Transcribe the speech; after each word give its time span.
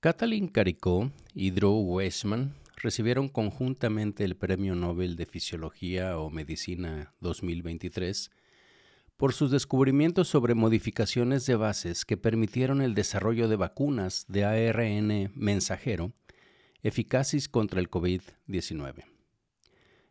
Katalin 0.00 0.46
Karikó 0.46 1.10
y 1.34 1.50
Drew 1.50 1.80
Weissman 1.80 2.54
recibieron 2.76 3.28
conjuntamente 3.28 4.22
el 4.22 4.36
Premio 4.36 4.76
Nobel 4.76 5.16
de 5.16 5.26
Fisiología 5.26 6.20
o 6.20 6.30
Medicina 6.30 7.12
2023 7.18 8.30
por 9.16 9.32
sus 9.32 9.50
descubrimientos 9.50 10.28
sobre 10.28 10.54
modificaciones 10.54 11.46
de 11.46 11.56
bases 11.56 12.04
que 12.04 12.16
permitieron 12.16 12.80
el 12.80 12.94
desarrollo 12.94 13.48
de 13.48 13.56
vacunas 13.56 14.24
de 14.28 14.44
ARN 14.44 15.32
mensajero 15.34 16.12
eficaces 16.84 17.48
contra 17.48 17.80
el 17.80 17.90
COVID-19. 17.90 19.04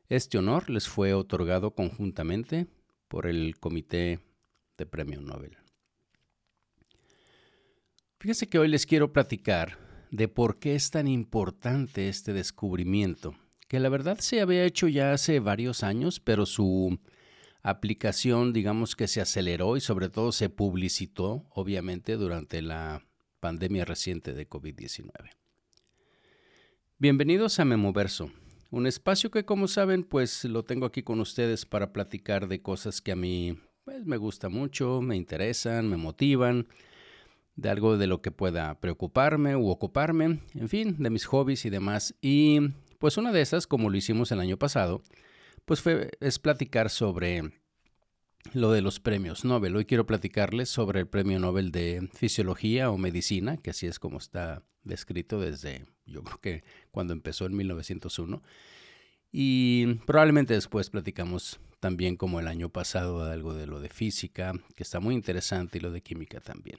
Este 0.10 0.38
honor 0.38 0.70
les 0.70 0.90
fue 0.90 1.14
otorgado 1.14 1.72
conjuntamente 1.72 2.68
por 3.08 3.26
el 3.26 3.58
Comité 3.58 4.20
de 4.78 4.86
Premio 4.86 5.22
Nobel. 5.22 5.58
Fíjense 8.20 8.48
que 8.48 8.58
hoy 8.58 8.68
les 8.68 8.88
quiero 8.88 9.14
platicar 9.14 9.78
de 10.10 10.28
por 10.28 10.58
qué 10.58 10.74
es 10.74 10.90
tan 10.90 11.08
importante 11.08 12.10
este 12.10 12.34
descubrimiento, 12.34 13.36
que 13.68 13.80
la 13.80 13.90
verdad 13.90 14.18
se 14.18 14.42
había 14.42 14.66
hecho 14.66 14.88
ya 14.88 15.14
hace 15.14 15.40
varios 15.40 15.84
años, 15.84 16.20
pero 16.20 16.48
su 16.48 16.98
aplicación 17.62 18.54
digamos 18.54 18.96
que 18.96 19.08
se 19.08 19.22
aceleró 19.22 19.78
y 19.78 19.82
sobre 19.82 20.10
todo 20.10 20.32
se 20.32 20.50
publicitó 20.50 21.46
obviamente 21.52 22.16
durante 22.16 22.64
la 22.64 23.06
pandemia 23.40 23.86
reciente 23.86 24.34
de 24.34 24.50
COVID-19. 24.50 25.12
Bienvenidos 26.98 27.60
a 27.60 27.66
Memoverso, 27.66 28.32
un 28.72 28.88
espacio 28.88 29.30
que 29.30 29.46
como 29.46 29.68
saben 29.68 30.04
pues 30.04 30.44
lo 30.44 30.66
tengo 30.66 30.88
aquí 30.88 31.04
con 31.04 31.20
ustedes 31.20 31.68
para 31.68 31.94
platicar 31.94 32.48
de 32.48 32.64
cosas 32.64 33.00
que 33.00 33.12
a 33.12 33.16
mí 33.16 33.60
pues, 33.86 34.04
me 34.08 34.18
gusta 34.18 34.50
mucho, 34.50 35.02
me 35.04 35.16
interesan, 35.16 35.88
me 35.88 35.98
motivan, 35.98 36.68
de 37.58 37.70
algo 37.70 37.98
de 37.98 38.08
lo 38.08 38.22
que 38.22 38.32
pueda 38.32 38.80
preocuparme 38.80 39.56
u 39.56 39.70
ocuparme, 39.70 40.40
en 40.54 40.70
fin, 40.70 40.96
de 41.00 41.10
mis 41.10 41.26
hobbies 41.26 41.66
y 41.66 41.70
demás. 41.70 42.16
Y 42.22 42.60
pues 43.00 43.18
una 43.18 43.34
de 43.34 43.42
esas, 43.42 43.68
como 43.68 43.90
lo 43.90 43.98
hicimos 43.98 44.32
el 44.32 44.40
año 44.40 44.58
pasado, 44.58 45.02
pues 45.66 45.82
fue, 45.82 46.12
es 46.22 46.40
platicar 46.40 46.90
sobre 46.90 47.52
lo 48.54 48.72
de 48.72 48.82
los 48.82 49.00
premios 49.00 49.44
Nobel. 49.44 49.76
Hoy 49.76 49.86
quiero 49.86 50.06
platicarles 50.06 50.70
sobre 50.70 51.02
el 51.02 51.08
premio 51.08 51.40
Nobel 51.40 51.72
de 51.72 52.08
Fisiología 52.14 52.92
o 52.92 52.98
Medicina, 52.98 53.58
que 53.58 53.72
así 53.72 53.88
es 53.88 54.00
como 54.00 54.20
está 54.20 54.64
descrito 54.84 55.40
desde, 55.40 55.86
yo 56.06 56.24
creo 56.24 56.40
que 56.40 56.64
cuando 56.92 57.12
empezó 57.12 57.48
en 57.48 57.58
1901. 57.58 58.42
Y 59.32 59.96
probablemente 60.06 60.54
después 60.54 60.90
platicamos 60.90 61.60
también 61.80 62.16
como 62.16 62.40
el 62.40 62.48
año 62.48 62.70
pasado 62.70 63.24
algo 63.24 63.54
de 63.54 63.68
lo 63.68 63.82
de 63.82 63.90
física, 63.90 64.54
que 64.76 64.84
está 64.84 65.00
muy 65.00 65.16
interesante, 65.16 65.80
y 65.80 65.82
lo 65.82 65.92
de 65.92 66.02
química 66.02 66.40
también. 66.40 66.78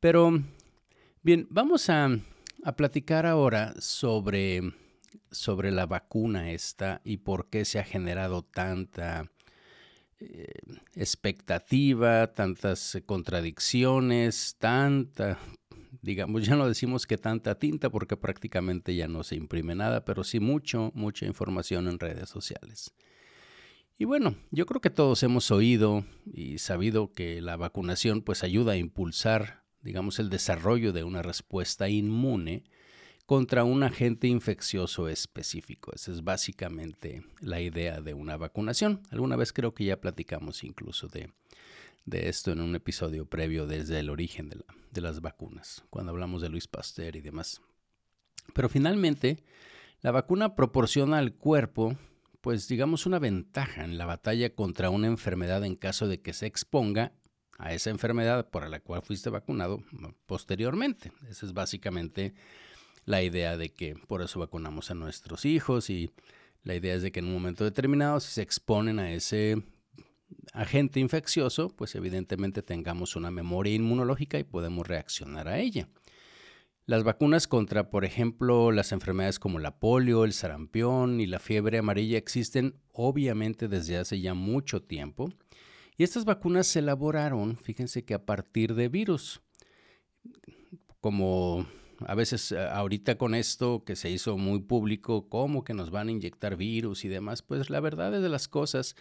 Pero, 0.00 0.42
bien, 1.22 1.46
vamos 1.50 1.90
a, 1.90 2.18
platicar 2.74 3.26
ahora 3.26 3.74
sobre, 3.78 4.72
sobre 5.30 5.70
la 5.70 5.84
vacuna 5.84 6.52
esta 6.52 7.02
y 7.04 7.18
por 7.18 7.50
qué 7.50 7.66
se 7.66 7.78
ha 7.78 7.84
generado 7.84 8.42
tanta 8.42 9.30
eh, 10.18 10.52
expectativa, 10.94 12.28
tantas 12.28 12.98
contradicciones, 13.04 14.56
tanta, 14.58 15.38
digamos, 16.00 16.46
ya 16.46 16.56
no 16.56 16.66
decimos 16.66 17.06
que 17.06 17.18
tanta 17.18 17.58
tinta 17.58 17.90
porque 17.90 18.16
prácticamente 18.16 18.94
ya 18.94 19.06
no 19.06 19.22
se 19.22 19.36
imprime 19.36 19.74
nada, 19.74 20.06
pero 20.06 20.24
sí 20.24 20.40
mucho, 20.40 20.92
mucha 20.94 21.26
información 21.26 21.88
en 21.88 21.98
redes 21.98 22.30
sociales. 22.30 22.94
Y 23.98 24.06
bueno, 24.06 24.34
yo 24.50 24.64
creo 24.64 24.80
que 24.80 24.88
todos 24.88 25.22
hemos 25.22 25.50
oído 25.50 26.06
y 26.24 26.56
sabido 26.56 27.12
que 27.12 27.42
la 27.42 27.58
vacunación 27.58 28.22
pues 28.22 28.42
ayuda 28.42 28.72
a 28.72 28.76
impulsar 28.76 29.59
digamos, 29.82 30.18
el 30.18 30.30
desarrollo 30.30 30.92
de 30.92 31.04
una 31.04 31.22
respuesta 31.22 31.88
inmune 31.88 32.64
contra 33.26 33.62
un 33.62 33.84
agente 33.84 34.26
infeccioso 34.26 35.08
específico. 35.08 35.92
Esa 35.94 36.10
es 36.10 36.24
básicamente 36.24 37.22
la 37.40 37.60
idea 37.60 38.00
de 38.00 38.12
una 38.12 38.36
vacunación. 38.36 39.02
Alguna 39.10 39.36
vez 39.36 39.52
creo 39.52 39.72
que 39.72 39.84
ya 39.84 40.00
platicamos 40.00 40.64
incluso 40.64 41.06
de, 41.06 41.30
esto 42.10 42.50
en 42.50 42.60
un 42.60 42.74
episodio 42.74 43.26
previo 43.26 43.66
desde 43.68 44.00
el 44.00 44.10
origen 44.10 44.48
de, 44.48 44.64
de 44.90 45.00
las 45.00 45.20
vacunas, 45.20 45.84
cuando 45.90 46.10
hablamos 46.10 46.42
de 46.42 46.48
Luis 46.48 46.66
Pasteur 46.66 47.14
y 47.14 47.20
demás. 47.20 47.60
Pero 48.52 48.68
finalmente, 48.68 49.44
la 50.00 50.10
vacuna 50.10 50.56
proporciona 50.56 51.18
al 51.18 51.34
cuerpo, 51.34 51.96
pues 52.40 52.66
digamos, 52.66 53.06
una 53.06 53.18
ventaja 53.18 53.84
en 53.84 53.96
la 53.96 54.06
batalla 54.06 54.54
contra 54.54 54.90
una 54.90 55.06
enfermedad 55.06 55.64
en 55.64 55.76
caso 55.76 56.08
de 56.08 56.20
que 56.20 56.32
se 56.32 56.46
exponga 56.46 57.12
a 57.60 57.74
esa 57.74 57.90
enfermedad 57.90 58.48
por 58.48 58.68
la 58.68 58.80
cual 58.80 59.02
fuiste 59.02 59.28
vacunado 59.28 59.82
posteriormente. 60.26 61.12
Esa 61.28 61.46
es 61.46 61.52
básicamente 61.52 62.34
la 63.04 63.22
idea 63.22 63.56
de 63.56 63.70
que 63.70 63.94
por 63.94 64.22
eso 64.22 64.40
vacunamos 64.40 64.90
a 64.90 64.94
nuestros 64.94 65.44
hijos 65.44 65.90
y 65.90 66.10
la 66.62 66.74
idea 66.74 66.94
es 66.94 67.02
de 67.02 67.12
que 67.12 67.20
en 67.20 67.26
un 67.26 67.34
momento 67.34 67.64
determinado 67.64 68.18
si 68.20 68.32
se 68.32 68.42
exponen 68.42 68.98
a 68.98 69.12
ese 69.12 69.62
agente 70.52 71.00
infeccioso, 71.00 71.68
pues 71.68 71.94
evidentemente 71.94 72.62
tengamos 72.62 73.14
una 73.14 73.30
memoria 73.30 73.74
inmunológica 73.74 74.38
y 74.38 74.44
podemos 74.44 74.86
reaccionar 74.86 75.48
a 75.48 75.58
ella. 75.58 75.88
Las 76.86 77.04
vacunas 77.04 77.46
contra, 77.46 77.90
por 77.90 78.04
ejemplo, 78.04 78.72
las 78.72 78.92
enfermedades 78.92 79.38
como 79.38 79.58
la 79.58 79.78
polio, 79.78 80.24
el 80.24 80.32
sarampión 80.32 81.20
y 81.20 81.26
la 81.26 81.38
fiebre 81.38 81.78
amarilla 81.78 82.16
existen 82.16 82.74
obviamente 82.92 83.68
desde 83.68 83.98
hace 83.98 84.20
ya 84.20 84.34
mucho 84.34 84.82
tiempo 84.82 85.30
y 86.00 86.02
estas 86.02 86.24
vacunas 86.24 86.66
se 86.66 86.78
elaboraron, 86.78 87.58
fíjense 87.58 88.06
que 88.06 88.14
a 88.14 88.24
partir 88.24 88.74
de 88.74 88.88
virus. 88.88 89.42
Como 91.02 91.66
a 92.06 92.14
veces 92.14 92.52
eh, 92.52 92.58
ahorita 92.58 93.18
con 93.18 93.34
esto 93.34 93.84
que 93.84 93.96
se 93.96 94.08
hizo 94.08 94.38
muy 94.38 94.60
público, 94.60 95.28
cómo 95.28 95.62
que 95.62 95.74
nos 95.74 95.90
van 95.90 96.08
a 96.08 96.12
inyectar 96.12 96.56
virus 96.56 97.04
y 97.04 97.08
demás, 97.08 97.42
pues 97.42 97.68
la 97.68 97.80
verdad 97.80 98.12
de 98.12 98.28
las 98.30 98.48
cosas 98.48 98.96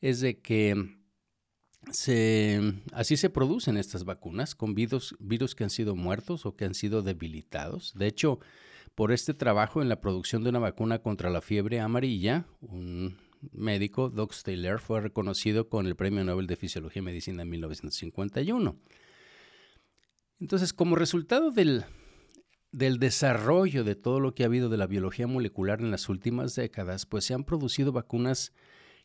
es 0.00 0.18
de 0.18 0.40
que 0.40 0.98
así 2.94 3.16
se 3.16 3.30
producen 3.30 3.76
estas 3.76 4.02
vacunas 4.02 4.56
con 4.56 4.74
virus, 4.74 5.14
virus 5.20 5.54
que 5.54 5.62
han 5.62 5.70
sido 5.70 5.94
muertos 5.94 6.46
o 6.46 6.56
que 6.56 6.64
han 6.64 6.74
sido 6.74 7.02
debilitados. 7.02 7.94
De 7.94 8.08
hecho, 8.08 8.40
por 8.96 9.12
este 9.12 9.34
trabajo 9.34 9.82
en 9.82 9.88
la 9.88 10.00
producción 10.00 10.42
de 10.42 10.50
una 10.50 10.58
vacuna 10.58 10.98
contra 10.98 11.30
la 11.30 11.42
fiebre 11.42 11.78
amarilla, 11.78 12.44
un 12.60 13.29
médico, 13.52 14.10
Doug 14.10 14.30
Taylor, 14.42 14.80
fue 14.80 15.00
reconocido 15.00 15.68
con 15.68 15.86
el 15.86 15.96
Premio 15.96 16.24
Nobel 16.24 16.46
de 16.46 16.56
Fisiología 16.56 17.00
y 17.00 17.04
Medicina 17.04 17.42
en 17.42 17.50
1951. 17.50 18.76
Entonces, 20.40 20.72
como 20.72 20.96
resultado 20.96 21.50
del, 21.50 21.84
del 22.72 22.98
desarrollo 22.98 23.84
de 23.84 23.94
todo 23.94 24.20
lo 24.20 24.34
que 24.34 24.42
ha 24.42 24.46
habido 24.46 24.68
de 24.68 24.78
la 24.78 24.86
biología 24.86 25.26
molecular 25.26 25.80
en 25.80 25.90
las 25.90 26.08
últimas 26.08 26.54
décadas, 26.54 27.06
pues 27.06 27.24
se 27.24 27.34
han 27.34 27.44
producido 27.44 27.92
vacunas 27.92 28.52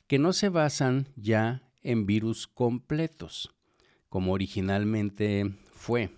que 0.07 0.19
no 0.19 0.34
se 0.34 0.50
basan 0.50 1.09
ya 1.16 1.63
en 1.81 2.06
virus 2.06 2.47
completos, 2.47 3.53
como 4.09 4.34
originalmente 4.34 5.56
fue, 5.73 6.09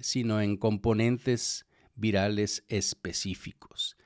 sino 0.00 0.40
en 0.40 0.56
componentes 0.56 1.66
virales 1.94 2.64
específicos. 2.68 3.96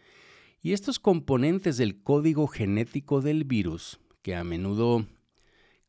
Y 0.63 0.75
estos 0.75 0.99
componentes 0.99 1.79
del 1.79 2.03
código 2.03 2.47
genético 2.47 3.23
del 3.23 3.45
virus, 3.45 3.99
que 4.21 4.37
a 4.37 4.45
menudo 4.45 5.07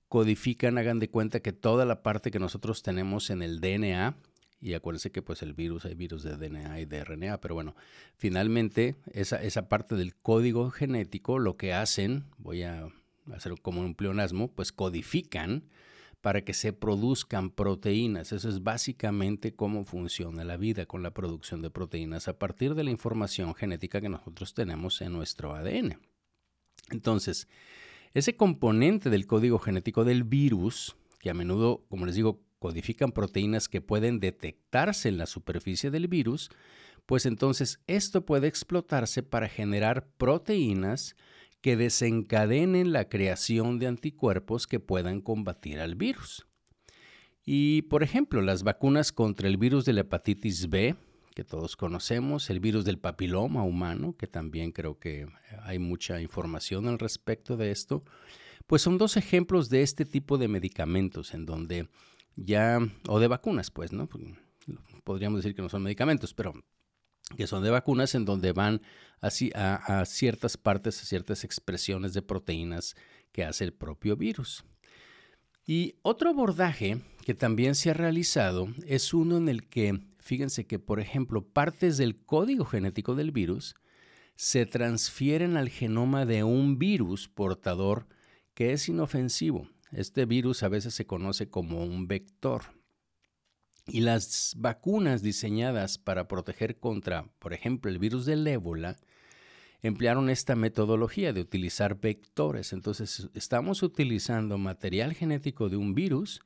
codifican, 0.08 0.78
hagan 0.78 1.00
de 1.00 1.10
cuenta 1.10 1.42
que 1.42 1.52
toda 1.52 1.86
la 1.86 2.04
parte 2.04 2.32
que 2.32 2.40
nosotros 2.40 2.82
tenemos 2.82 3.30
en 3.32 3.42
el 3.42 3.60
DNA, 3.60 4.16
y 4.62 4.74
acuérdense 4.74 5.12
que 5.12 5.22
pues 5.22 5.42
el 5.42 5.54
virus, 5.54 5.84
hay 5.84 5.96
virus 5.96 6.24
de 6.24 6.38
DNA 6.38 6.80
y 6.80 6.86
de 6.86 7.04
RNA, 7.04 7.42
pero 7.42 7.54
bueno, 7.56 7.76
finalmente 8.16 8.96
esa, 9.12 9.42
esa 9.44 9.68
parte 9.68 9.96
del 9.96 10.16
código 10.16 10.70
genético 10.70 11.38
lo 11.38 11.58
que 11.58 11.74
hacen, 11.74 12.24
voy 12.38 12.64
a 12.64 12.88
hacer 13.34 13.54
como 13.62 13.82
un 13.82 13.96
pleonasmo, 13.96 14.50
pues 14.50 14.72
codifican 14.72 15.64
para 16.22 16.44
que 16.44 16.54
se 16.54 16.72
produzcan 16.72 17.50
proteínas. 17.50 18.32
Eso 18.32 18.48
es 18.48 18.64
básicamente 18.64 19.54
cómo 19.56 19.86
funciona 19.86 20.44
la 20.44 20.58
vida 20.58 20.86
con 20.86 21.04
la 21.04 21.12
producción 21.14 21.62
de 21.62 21.72
proteínas 21.72 22.28
a 22.28 22.38
partir 22.38 22.76
de 22.76 22.84
la 22.84 22.92
información 22.92 23.54
genética 23.56 24.00
que 24.00 24.10
nosotros 24.10 24.54
tenemos 24.54 25.02
en 25.02 25.14
nuestro 25.14 25.56
ADN. 25.56 26.00
Entonces, 26.92 27.48
ese 28.14 28.36
componente 28.36 29.10
del 29.10 29.26
código 29.26 29.58
genético 29.58 30.04
del 30.04 30.24
virus, 30.24 30.96
que 31.20 31.30
a 31.30 31.34
menudo, 31.34 31.86
como 31.90 32.06
les 32.06 32.16
digo, 32.16 32.42
codifican 32.60 33.12
proteínas 33.12 33.68
que 33.68 33.82
pueden 33.82 34.20
detectarse 34.20 35.10
en 35.10 35.18
la 35.18 35.26
superficie 35.26 35.90
del 35.90 36.08
virus, 36.08 36.52
pues 37.08 37.26
entonces 37.26 37.80
esto 37.88 38.26
puede 38.26 38.48
explotarse 38.48 39.24
para 39.24 39.50
generar 39.50 40.08
proteínas 40.18 41.16
que 41.62 41.78
desencadenen 41.78 42.92
la 42.92 43.08
creación 43.08 43.80
de 43.80 43.88
anticuerpos 43.88 44.68
que 44.68 44.80
puedan 44.80 45.22
combatir 45.22 45.80
al 45.80 45.96
virus. 45.96 46.48
Y, 47.46 47.84
por 47.84 48.04
ejemplo, 48.04 48.42
las 48.42 48.64
vacunas 48.64 49.12
contra 49.12 49.48
el 49.48 49.58
virus 49.58 49.86
de 49.86 49.94
la 49.94 50.02
hepatitis 50.02 50.70
B, 50.70 50.96
que 51.36 51.44
todos 51.44 51.76
conocemos, 51.76 52.50
el 52.50 52.60
virus 52.60 52.86
del 52.86 53.00
papiloma 53.00 53.64
humano, 53.64 54.16
que 54.18 54.28
también 54.28 54.72
creo 54.72 55.00
que 55.00 55.28
hay 55.64 55.80
mucha 55.80 56.22
información 56.22 56.88
al 56.88 57.00
respecto 57.00 57.58
de 57.58 57.72
esto, 57.72 58.04
pues 58.68 58.82
son 58.82 58.98
dos 58.98 59.18
ejemplos 59.18 59.70
de 59.70 59.82
este 59.82 60.06
tipo 60.06 60.38
de 60.38 60.48
medicamentos 60.48 61.34
en 61.34 61.46
donde 61.46 61.90
ya, 62.36 62.80
o 63.08 63.20
de 63.20 63.28
vacunas, 63.28 63.72
pues, 63.72 63.92
¿no? 63.92 64.08
podríamos 65.04 65.40
decir 65.40 65.56
que 65.56 65.62
no 65.62 65.70
son 65.70 65.84
medicamentos, 65.84 66.34
pero 66.34 66.54
que 67.38 67.48
son 67.48 67.64
de 67.64 67.70
vacunas 67.70 68.16
en 68.16 68.26
donde 68.26 68.52
van 68.52 68.82
así 69.20 69.52
a, 69.56 70.04
ciertas 70.06 70.58
partes, 70.58 71.02
a 71.02 71.06
ciertas 71.06 71.44
expresiones 71.44 72.14
de 72.14 72.22
proteínas 72.22 72.96
que 73.32 73.44
hace 73.44 73.64
el 73.64 73.74
propio 73.74 74.18
virus. 74.18 74.64
Y 75.66 75.96
otro 76.02 76.30
abordaje 76.30 77.02
que 77.24 77.36
también 77.36 77.76
se 77.76 77.92
ha 77.92 77.94
realizado 77.94 78.68
es 78.86 79.14
uno 79.14 79.38
en 79.38 79.48
el 79.48 79.68
que, 79.68 80.02
fíjense 80.20 80.66
que, 80.66 80.80
por 80.80 81.00
ejemplo, 81.00 81.46
partes 81.46 81.98
del 81.98 82.18
código 82.26 82.66
genético 82.66 83.16
del 83.16 83.32
virus 83.32 83.76
se 84.36 84.66
transfieren 84.66 85.56
al 85.56 85.70
genoma 85.70 86.26
de 86.26 86.44
un 86.44 86.80
virus 86.80 87.28
portador 87.28 88.08
que 88.56 88.74
es 88.74 88.90
inofensivo. 88.90 89.70
Este 89.92 90.26
virus 90.26 90.64
a 90.64 90.70
veces 90.70 90.96
se 90.96 91.06
conoce 91.06 91.50
como 91.50 91.84
un 91.84 92.08
vector. 92.08 92.64
Y 93.88 94.02
las 94.02 94.54
vacunas 94.58 95.22
diseñadas 95.22 95.98
para 95.98 96.28
proteger 96.28 96.78
contra, 96.78 97.26
por 97.40 97.54
ejemplo, 97.54 97.90
el 97.90 98.00
virus 98.00 98.26
del 98.26 98.46
ébola, 98.48 98.98
emplearon 99.82 100.30
esta 100.30 100.56
metodología 100.56 101.34
de 101.34 101.42
utilizar 101.42 102.00
vectores. 102.00 102.74
Entonces, 102.74 103.30
estamos 103.34 103.82
utilizando 103.84 104.58
material 104.58 105.14
genético 105.14 105.70
de 105.70 105.78
un 105.78 105.96
virus 105.96 106.42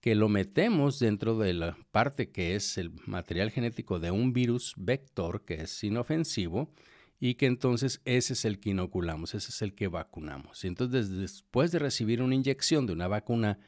que 0.00 0.16
lo 0.16 0.28
metemos 0.28 0.98
dentro 0.98 1.38
de 1.38 1.54
la 1.54 1.78
parte 1.92 2.30
que 2.30 2.56
es 2.56 2.76
el 2.76 2.90
material 3.06 3.52
genético 3.52 4.00
de 4.00 4.10
un 4.10 4.32
virus 4.32 4.74
vector, 4.76 5.44
que 5.44 5.62
es 5.62 5.84
inofensivo, 5.84 6.72
y 7.20 7.34
que 7.34 7.46
entonces 7.46 8.00
ese 8.04 8.32
es 8.32 8.44
el 8.44 8.58
que 8.58 8.70
inoculamos, 8.70 9.36
ese 9.36 9.50
es 9.50 9.62
el 9.62 9.74
que 9.74 9.86
vacunamos. 9.86 10.64
Entonces, 10.64 11.08
después 11.08 11.70
de 11.70 11.78
recibir 11.78 12.20
una 12.20 12.34
inyección 12.34 12.84
de 12.84 12.94
una 12.94 13.06
vacuna 13.06 13.60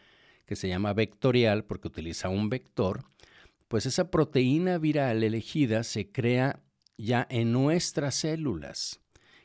que 0.46 0.56
se 0.56 0.69
llama 0.69 0.93
vectorial, 0.93 1.64
porque 1.64 1.88
utiliza 1.88 2.29
un 2.29 2.49
vector, 2.49 3.05
pues 3.69 3.87
esa 3.87 4.11
proteína 4.11 4.79
viral 4.79 5.23
elegida 5.23 5.82
se 5.85 6.11
crea 6.11 6.62
ya 6.96 7.26
en 7.31 7.52
nuestras 7.52 8.14
células, 8.14 9.00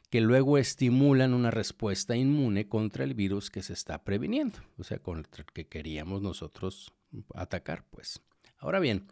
que 0.10 0.22
luego 0.22 0.58
estimulan 0.58 1.34
una 1.34 1.52
respuesta 1.52 2.16
inmune 2.16 2.68
contra 2.68 3.04
el 3.04 3.14
virus 3.14 3.50
que 3.50 3.64
se 3.64 3.74
está 3.74 4.04
previniendo, 4.04 4.60
o 4.78 4.84
sea, 4.84 5.00
contra 5.00 5.44
el 5.44 5.52
que 5.54 5.68
queríamos 5.68 6.22
nosotros 6.22 6.94
atacar, 7.34 7.86
pues. 7.90 8.22
Ahora 8.58 8.80
bien, 8.80 9.08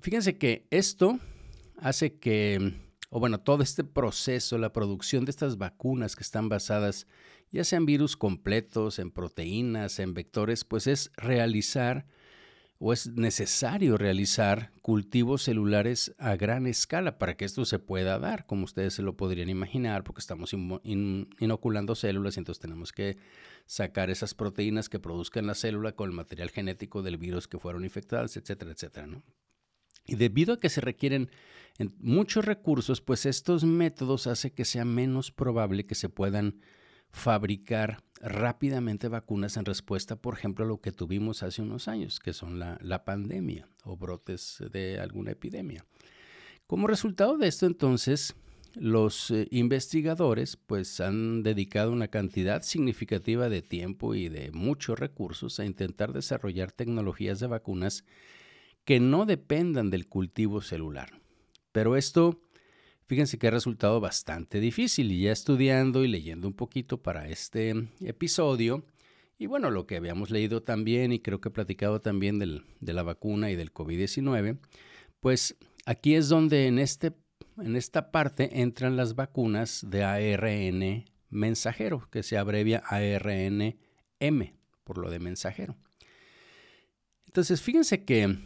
fíjense 0.00 0.38
que 0.38 0.66
esto 0.70 1.18
hace 1.76 2.18
que, 2.18 2.74
o 3.16 3.20
bueno, 3.20 3.38
todo 3.38 3.62
este 3.62 3.84
proceso, 3.84 4.58
la 4.58 4.72
producción 4.72 5.24
de 5.24 5.30
estas 5.30 5.56
vacunas 5.56 6.16
que 6.16 6.24
están 6.24 6.48
basadas 6.48 7.06
ya 7.52 7.62
sean 7.62 7.86
virus 7.86 8.16
completos, 8.16 8.98
en 8.98 9.12
proteínas, 9.12 10.00
en 10.00 10.14
vectores, 10.14 10.64
pues 10.64 10.88
es 10.88 11.12
realizar 11.16 12.06
o 12.78 12.92
es 12.92 13.06
necesario 13.06 13.96
realizar 13.96 14.72
cultivos 14.82 15.44
celulares 15.44 16.12
a 16.18 16.34
gran 16.34 16.66
escala 16.66 17.16
para 17.16 17.36
que 17.36 17.44
esto 17.44 17.64
se 17.64 17.78
pueda 17.78 18.18
dar, 18.18 18.46
como 18.46 18.64
ustedes 18.64 18.94
se 18.94 19.02
lo 19.02 19.16
podrían 19.16 19.48
imaginar, 19.48 20.02
porque 20.02 20.18
estamos 20.18 20.52
inoculando 20.52 21.94
células 21.94 22.36
y 22.36 22.40
entonces 22.40 22.60
tenemos 22.60 22.90
que 22.90 23.16
sacar 23.64 24.10
esas 24.10 24.34
proteínas 24.34 24.88
que 24.88 24.98
produzcan 24.98 25.46
la 25.46 25.54
célula 25.54 25.92
con 25.92 26.10
el 26.10 26.16
material 26.16 26.50
genético 26.50 27.00
del 27.00 27.16
virus 27.18 27.46
que 27.46 27.60
fueron 27.60 27.84
infectadas, 27.84 28.36
etcétera, 28.36 28.72
etcétera. 28.72 29.06
Y 30.06 30.16
debido 30.16 30.54
a 30.54 30.60
que 30.60 30.68
se 30.68 30.80
requieren 30.80 31.30
muchos 31.98 32.44
recursos, 32.44 33.00
pues 33.00 33.26
estos 33.26 33.64
métodos 33.64 34.26
hacen 34.26 34.52
que 34.52 34.64
sea 34.64 34.84
menos 34.84 35.30
probable 35.32 35.86
que 35.86 35.94
se 35.94 36.08
puedan 36.08 36.60
fabricar 37.10 38.02
rápidamente 38.20 39.08
vacunas 39.08 39.56
en 39.56 39.64
respuesta, 39.64 40.16
por 40.16 40.34
ejemplo, 40.34 40.64
a 40.64 40.68
lo 40.68 40.80
que 40.80 40.92
tuvimos 40.92 41.42
hace 41.42 41.62
unos 41.62 41.88
años, 41.88 42.18
que 42.18 42.32
son 42.32 42.58
la, 42.58 43.04
pandemia 43.04 43.68
o 43.84 43.96
brotes 43.96 44.62
de 44.72 44.98
alguna 44.98 45.32
epidemia. 45.32 45.84
Como 46.66 46.86
resultado 46.86 47.36
de 47.36 47.46
esto, 47.48 47.66
entonces, 47.66 48.34
los 48.74 49.30
eh, 49.30 49.46
investigadores 49.50 50.56
pues 50.56 51.00
han 51.00 51.42
dedicado 51.42 51.92
una 51.92 52.08
cantidad 52.08 52.62
significativa 52.62 53.48
de 53.48 53.62
tiempo 53.62 54.14
y 54.14 54.28
de 54.28 54.50
muchos 54.50 54.98
recursos 54.98 55.60
a 55.60 55.64
intentar 55.64 56.12
desarrollar 56.12 56.72
tecnologías 56.72 57.38
de 57.38 57.46
vacunas 57.46 58.04
que 58.84 59.00
no 59.00 59.26
dependan 59.26 59.90
del 59.90 60.06
cultivo 60.06 60.60
celular. 60.60 61.20
Pero 61.72 61.96
esto 61.96 62.40
Fíjense 63.06 63.38
que 63.38 63.48
ha 63.48 63.50
resultado 63.50 64.00
bastante 64.00 64.60
difícil 64.60 65.12
y 65.12 65.22
ya 65.22 65.32
estudiando 65.32 66.04
y 66.04 66.08
leyendo 66.08 66.48
un 66.48 66.54
poquito 66.54 67.02
para 67.02 67.28
este 67.28 67.88
episodio, 68.00 68.86
y 69.36 69.46
bueno, 69.46 69.70
lo 69.70 69.86
que 69.86 69.96
habíamos 69.96 70.30
leído 70.30 70.62
también 70.62 71.12
y 71.12 71.20
creo 71.20 71.40
que 71.40 71.48
he 71.48 71.52
platicado 71.52 72.00
también 72.00 72.38
de 72.38 72.92
la 72.92 73.02
vacuna 73.02 73.50
y 73.50 73.56
del 73.56 73.74
COVID-19, 73.74 74.58
pues 75.20 75.56
aquí 75.84 76.14
es 76.14 76.28
donde 76.28 76.66
en, 76.66 76.78
este, 76.78 77.12
en 77.58 77.76
esta 77.76 78.10
parte 78.10 78.60
entran 78.62 78.96
las 78.96 79.14
vacunas 79.16 79.84
de 79.88 80.04
ARN 80.04 81.04
mensajero, 81.28 82.08
que 82.10 82.22
se 82.22 82.38
abrevia 82.38 82.82
ARNM, 82.86 83.74
por 84.84 84.98
lo 84.98 85.10
de 85.10 85.18
mensajero. 85.18 85.76
Entonces, 87.26 87.60
fíjense 87.60 88.04
que 88.04 88.38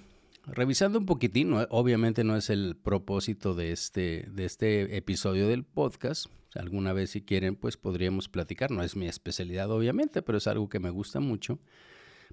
revisando 0.53 0.99
un 0.99 1.07
poquitín, 1.07 1.53
obviamente 1.71 2.25
no 2.25 2.37
es 2.37 2.51
el 2.51 2.77
propósito 2.77 3.55
de 3.55 3.73
este, 3.73 4.27
de 4.31 4.45
este 4.45 4.97
episodio 4.97 5.49
del 5.49 5.65
podcast. 5.65 6.27
Alguna 6.55 6.93
vez 6.93 7.11
si 7.11 7.23
quieren, 7.23 7.57
pues 7.57 7.77
podríamos 7.77 8.29
platicar. 8.29 8.71
No 8.71 8.83
es 8.83 8.97
mi 8.97 9.07
especialidad, 9.07 9.71
obviamente, 9.71 10.23
pero 10.23 10.39
es 10.39 10.47
algo 10.47 10.69
que 10.69 10.81
me 10.81 10.91
gusta 10.91 11.21
mucho. 11.21 11.61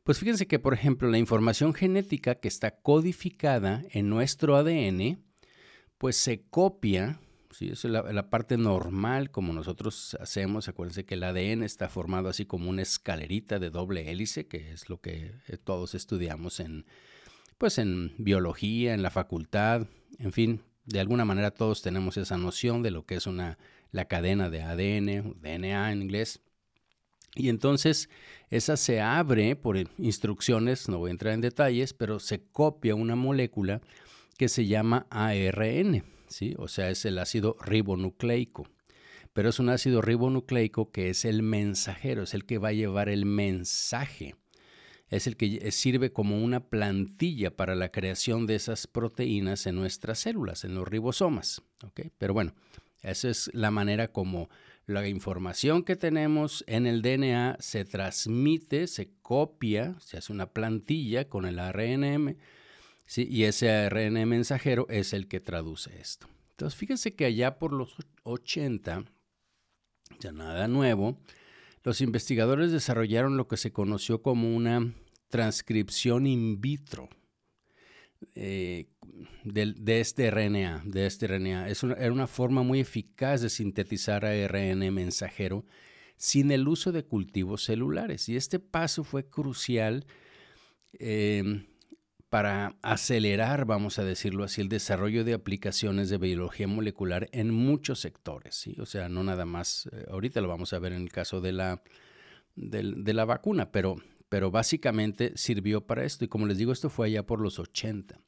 Pues 0.04 0.20
fíjense 0.20 0.48
que, 0.48 0.60
por 0.60 0.74
ejemplo, 0.74 1.10
la 1.10 1.18
información 1.18 1.74
genética 1.74 2.36
que 2.36 2.48
está 2.48 2.80
codificada 2.80 3.84
en 3.92 4.10
nuestro 4.10 4.56
ADN, 4.56 5.20
pues 5.98 6.16
se 6.16 6.44
copia, 6.44 7.20
¿sí? 7.52 7.70
es 7.70 7.84
la, 7.86 8.04
la, 8.04 8.30
parte 8.30 8.58
normal 8.58 9.32
como 9.32 9.52
nosotros 9.52 10.16
hacemos. 10.20 10.68
Acuérdense 10.68 11.06
que 11.06 11.16
el 11.16 11.24
ADN 11.24 11.64
está 11.64 11.90
formado 11.90 12.30
así 12.30 12.46
como 12.46 12.70
una 12.70 12.84
escalerita 12.84 13.60
de 13.60 13.70
doble 13.70 14.12
hélice, 14.12 14.48
que 14.48 14.72
es 14.72 14.90
lo 14.90 15.02
que 15.02 15.34
todos 15.64 15.96
estudiamos 15.96 16.60
en, 16.60 16.86
pues 17.58 17.78
en 17.78 18.14
biología, 18.18 18.94
en 18.94 19.02
la 19.02 19.12
facultad, 19.12 19.88
en 20.20 20.32
fin, 20.32 20.62
de 20.86 21.00
alguna 21.00 21.26
manera 21.26 21.52
todos 21.52 21.82
tenemos 21.82 22.18
esa 22.18 22.38
noción 22.38 22.84
de 22.84 22.92
lo 22.92 23.06
que 23.06 23.16
es 23.16 23.28
una, 23.28 23.58
la 23.92 24.06
cadena 24.06 24.50
de 24.50 24.62
ADN, 24.62 25.36
DNA 25.42 25.92
en 25.92 26.02
inglés. 26.02 26.42
Y 27.36 27.50
entonces 27.50 28.10
esa 28.50 28.78
se 28.78 29.02
abre 29.02 29.56
por 29.56 29.78
instrucciones, 29.98 30.88
no 30.88 31.00
voy 31.00 31.10
a 31.10 31.12
entrar 31.12 31.34
en 31.34 31.42
detalles, 31.42 31.94
pero 31.94 32.20
se 32.20 32.44
copia 32.44 32.96
una 32.96 33.16
molécula 33.16 33.82
que 34.38 34.48
se 34.48 34.66
llama 34.66 35.08
ARN, 35.10 36.04
¿sí? 36.28 36.54
o 36.58 36.68
sea, 36.68 36.90
es 36.90 37.06
el 37.06 37.18
ácido 37.18 37.58
ribonucleico. 37.62 38.68
Pero 39.34 39.50
es 39.50 39.60
un 39.60 39.70
ácido 39.70 40.02
ribonucleico 40.02 40.92
que 40.92 41.10
es 41.10 41.26
el 41.26 41.44
mensajero, 41.44 42.24
es 42.24 42.34
el 42.34 42.46
que 42.46 42.58
va 42.58 42.70
a 42.70 42.74
llevar 42.74 43.10
el 43.10 43.26
mensaje 43.26 44.36
es 45.10 45.28
el 45.28 45.38
que 45.38 45.72
sirve 45.72 46.12
como 46.12 46.44
una 46.44 46.62
plantilla 46.68 47.56
para 47.56 47.76
la 47.76 47.90
creación 47.90 48.48
de 48.48 48.56
esas 48.56 48.88
proteínas 48.88 49.68
en 49.68 49.76
nuestras 49.76 50.20
células, 50.20 50.64
en 50.64 50.76
los 50.76 50.88
ribosomas. 50.88 51.62
Pero 52.18 52.34
bueno, 52.34 52.54
esa 53.02 53.30
es 53.30 53.52
la 53.54 53.72
manera 53.72 54.12
como 54.12 54.50
la 54.88 55.08
información 55.08 55.84
que 55.84 55.96
tenemos 55.96 56.64
en 56.68 56.86
el 56.86 57.02
DNA 57.02 57.58
se 57.60 57.86
transmite, 57.86 58.88
se 58.88 59.12
copia, 59.22 59.96
se 60.00 60.18
hace 60.18 60.32
una 60.32 60.48
plantilla 60.48 61.28
con 61.28 61.46
el 61.46 61.60
ARNM, 61.60 62.36
y 63.16 63.44
ese 63.44 63.72
ARN 63.72 64.28
mensajero 64.28 64.88
es 64.90 65.14
el 65.14 65.28
que 65.28 65.40
traduce 65.40 66.00
esto. 66.00 66.28
Entonces, 66.52 66.80
fíjense 66.80 67.16
que 67.16 67.26
allá 67.26 67.60
por 67.60 67.74
los 67.74 67.96
80, 68.24 69.06
ya 70.20 70.32
nada 70.32 70.68
nuevo, 70.68 71.20
los 71.86 72.02
investigadores 72.02 72.72
desarrollaron 72.72 73.38
lo 73.38 73.48
que 73.48 73.58
se 73.58 73.72
conoció 73.72 74.24
como 74.24 74.54
una 74.56 74.92
transcripción 75.30 76.26
in 76.26 76.60
vitro 76.60 77.10
eh, 78.34 78.88
de, 79.44 80.00
este 80.00 80.32
RNA. 80.32 80.82
De 80.84 81.06
este 81.06 81.28
RNA. 81.28 81.70
Es 81.70 81.84
una, 81.84 81.94
era 81.94 82.12
una 82.12 82.26
forma 82.26 82.64
muy 82.64 82.80
eficaz 82.80 83.42
de 83.42 83.52
sintetizar 83.52 84.26
ARN 84.26 84.92
mensajero 84.92 85.64
sin 86.18 86.50
el 86.50 86.68
uso 86.68 86.92
de 86.92 87.06
cultivos 87.06 87.64
celulares. 87.64 88.30
Y 88.30 88.36
este 88.36 88.58
paso 88.58 89.04
fue 89.04 89.30
crucial 89.30 90.08
em, 90.94 91.68
para 92.36 92.76
acelerar, 92.82 93.64
vamos 93.64 93.98
a 93.98 94.04
decirlo 94.04 94.44
así, 94.44 94.60
el 94.60 94.68
desarrollo 94.68 95.24
de 95.24 95.34
aplicaciones 95.34 96.10
de 96.10 96.18
biología 96.18 96.68
molecular 96.68 97.30
en 97.32 97.50
muchos 97.50 98.02
sectores. 98.02 98.56
¿sí? 98.56 98.76
O 98.82 98.86
sea, 98.86 99.08
no 99.08 99.24
nada 99.24 99.46
más, 99.46 99.88
eh, 99.94 100.04
ahorita 100.10 100.42
lo 100.42 100.50
vamos 100.50 100.74
a 100.74 100.80
ver 100.80 100.92
en 100.92 101.04
el 101.04 101.14
caso 101.14 101.40
de 101.40 101.54
la, 101.54 101.82
de, 102.58 103.14
la 103.14 103.24
vacuna, 103.24 103.72
pero, 103.72 103.96
pero 104.28 104.52
básicamente 104.52 105.32
sirvió 105.38 105.88
para 105.88 106.04
esto. 106.04 106.26
Y 106.26 106.28
como 106.28 106.46
les 106.46 106.58
digo, 106.58 106.74
esto 106.74 106.90
fue 106.90 107.08
allá 107.08 107.26
por 107.26 107.40
los 107.40 107.58
80. 107.58 108.20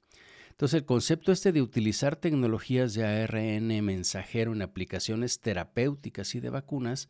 Entonces, 0.51 0.79
el 0.79 0.85
concepto 0.85 1.33
este 1.33 1.51
de 1.51 1.61
utilizar 1.61 2.15
tecnologías 2.15 2.93
de 2.93 3.03
ARN 3.03 3.83
mensajero 3.83 4.53
en 4.53 4.61
aplicaciones 4.61 5.41
terapéuticas 5.41 6.33
y 6.33 6.39
de 6.39 6.49
vacunas, 6.49 7.09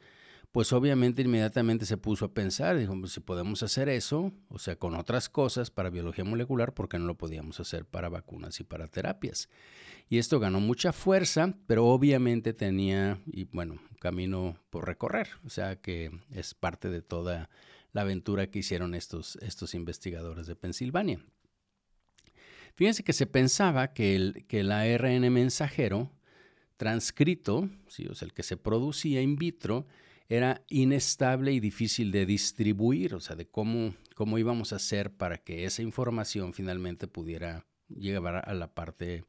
pues 0.57 0.73
obviamente 0.73 1.21
inmediatamente 1.21 1.85
se 1.85 1.97
puso 1.97 2.25
a 2.25 2.33
pensar, 2.33 2.79
dijo, 2.79 2.99
pues 2.99 3.11
si 3.11 3.19
podemos 3.19 3.61
hacer 3.61 3.89
eso, 3.89 4.31
o 4.49 4.57
sea, 4.57 4.75
con 4.75 4.95
otras 4.95 5.29
cosas 5.29 5.69
para 5.69 5.91
biología 5.91 6.23
molecular, 6.23 6.73
¿por 6.73 6.89
qué 6.89 6.97
no 6.97 7.05
lo 7.05 7.15
podíamos 7.15 7.59
hacer 7.59 7.85
para 7.85 8.09
vacunas 8.09 8.59
y 8.59 8.63
para 8.63 8.87
terapias? 8.87 9.49
Y 10.09 10.17
esto 10.17 10.39
ganó 10.39 10.59
mucha 10.59 10.93
fuerza, 10.93 11.53
pero 11.67 11.85
obviamente 11.85 12.53
tenía, 12.53 13.21
y 13.27 13.43
bueno, 13.43 13.79
camino 13.99 14.57
por 14.71 14.87
recorrer, 14.87 15.27
o 15.45 15.51
sea 15.51 15.75
que 15.75 16.09
es 16.31 16.55
parte 16.55 16.89
de 16.89 17.03
toda 17.03 17.51
la 17.91 18.01
aventura 18.01 18.49
que 18.49 18.57
hicieron 18.57 18.95
estos, 18.95 19.37
estos 19.43 19.75
investigadores 19.75 20.47
de 20.47 20.55
Pensilvania. 20.55 21.23
Fíjense 22.73 23.03
que 23.03 23.13
se 23.13 23.27
pensaba 23.27 23.93
que 23.93 24.15
el, 24.15 24.47
que 24.47 24.61
el 24.61 24.71
ARN 24.71 25.31
mensajero 25.31 26.11
transcrito, 26.77 27.69
¿sí? 27.87 28.07
o 28.07 28.15
sea, 28.15 28.25
el 28.25 28.33
que 28.33 28.41
se 28.41 28.57
producía 28.57 29.21
in 29.21 29.35
vitro, 29.35 29.85
era 30.29 30.61
inestable 30.67 31.53
y 31.53 31.59
difícil 31.59 32.11
de 32.11 32.25
distribuir, 32.25 33.15
o 33.15 33.19
sea, 33.19 33.35
de 33.35 33.47
cómo, 33.47 33.93
cómo 34.15 34.37
íbamos 34.37 34.73
a 34.73 34.77
hacer 34.77 35.11
para 35.11 35.37
que 35.37 35.65
esa 35.65 35.81
información 35.81 36.53
finalmente 36.53 37.07
pudiera 37.07 37.65
llegar 37.87 38.43
a 38.47 38.53
la 38.53 38.67
parte 38.67 39.23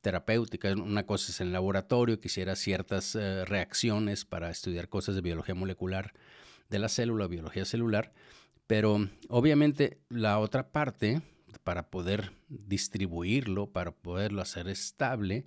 terapéutica. 0.00 0.72
Una 0.72 1.04
cosa 1.04 1.32
es 1.32 1.40
en 1.40 1.52
laboratorio, 1.52 2.20
que 2.20 2.28
hiciera 2.28 2.54
ciertas 2.54 3.16
eh, 3.16 3.44
reacciones 3.44 4.24
para 4.24 4.50
estudiar 4.50 4.88
cosas 4.88 5.16
de 5.16 5.20
biología 5.20 5.56
molecular 5.56 6.12
de 6.70 6.78
la 6.78 6.88
célula, 6.88 7.26
biología 7.26 7.64
celular, 7.64 8.12
pero 8.66 9.08
obviamente 9.28 9.98
la 10.08 10.38
otra 10.38 10.70
parte, 10.70 11.22
para 11.64 11.90
poder 11.90 12.32
distribuirlo, 12.48 13.72
para 13.72 13.92
poderlo 13.92 14.42
hacer 14.42 14.68
estable, 14.68 15.46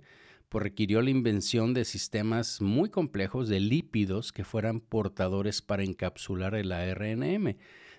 pues 0.50 0.64
requirió 0.64 1.00
la 1.00 1.10
invención 1.10 1.74
de 1.74 1.84
sistemas 1.84 2.60
muy 2.60 2.90
complejos 2.90 3.48
de 3.48 3.60
lípidos 3.60 4.32
que 4.32 4.44
fueran 4.44 4.80
portadores 4.80 5.62
para 5.62 5.84
encapsular 5.84 6.56
el 6.56 6.72
ARNM. 6.72 7.56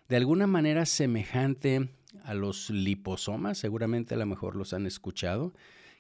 De 0.10 0.18
alguna 0.18 0.48
manera 0.48 0.86
semejante 0.86 1.88
a 2.26 2.34
los 2.34 2.70
liposomas, 2.70 3.58
seguramente 3.58 4.16
a 4.16 4.18
lo 4.18 4.26
mejor 4.26 4.58
los 4.58 4.74
han 4.74 4.86
escuchado, 4.86 5.54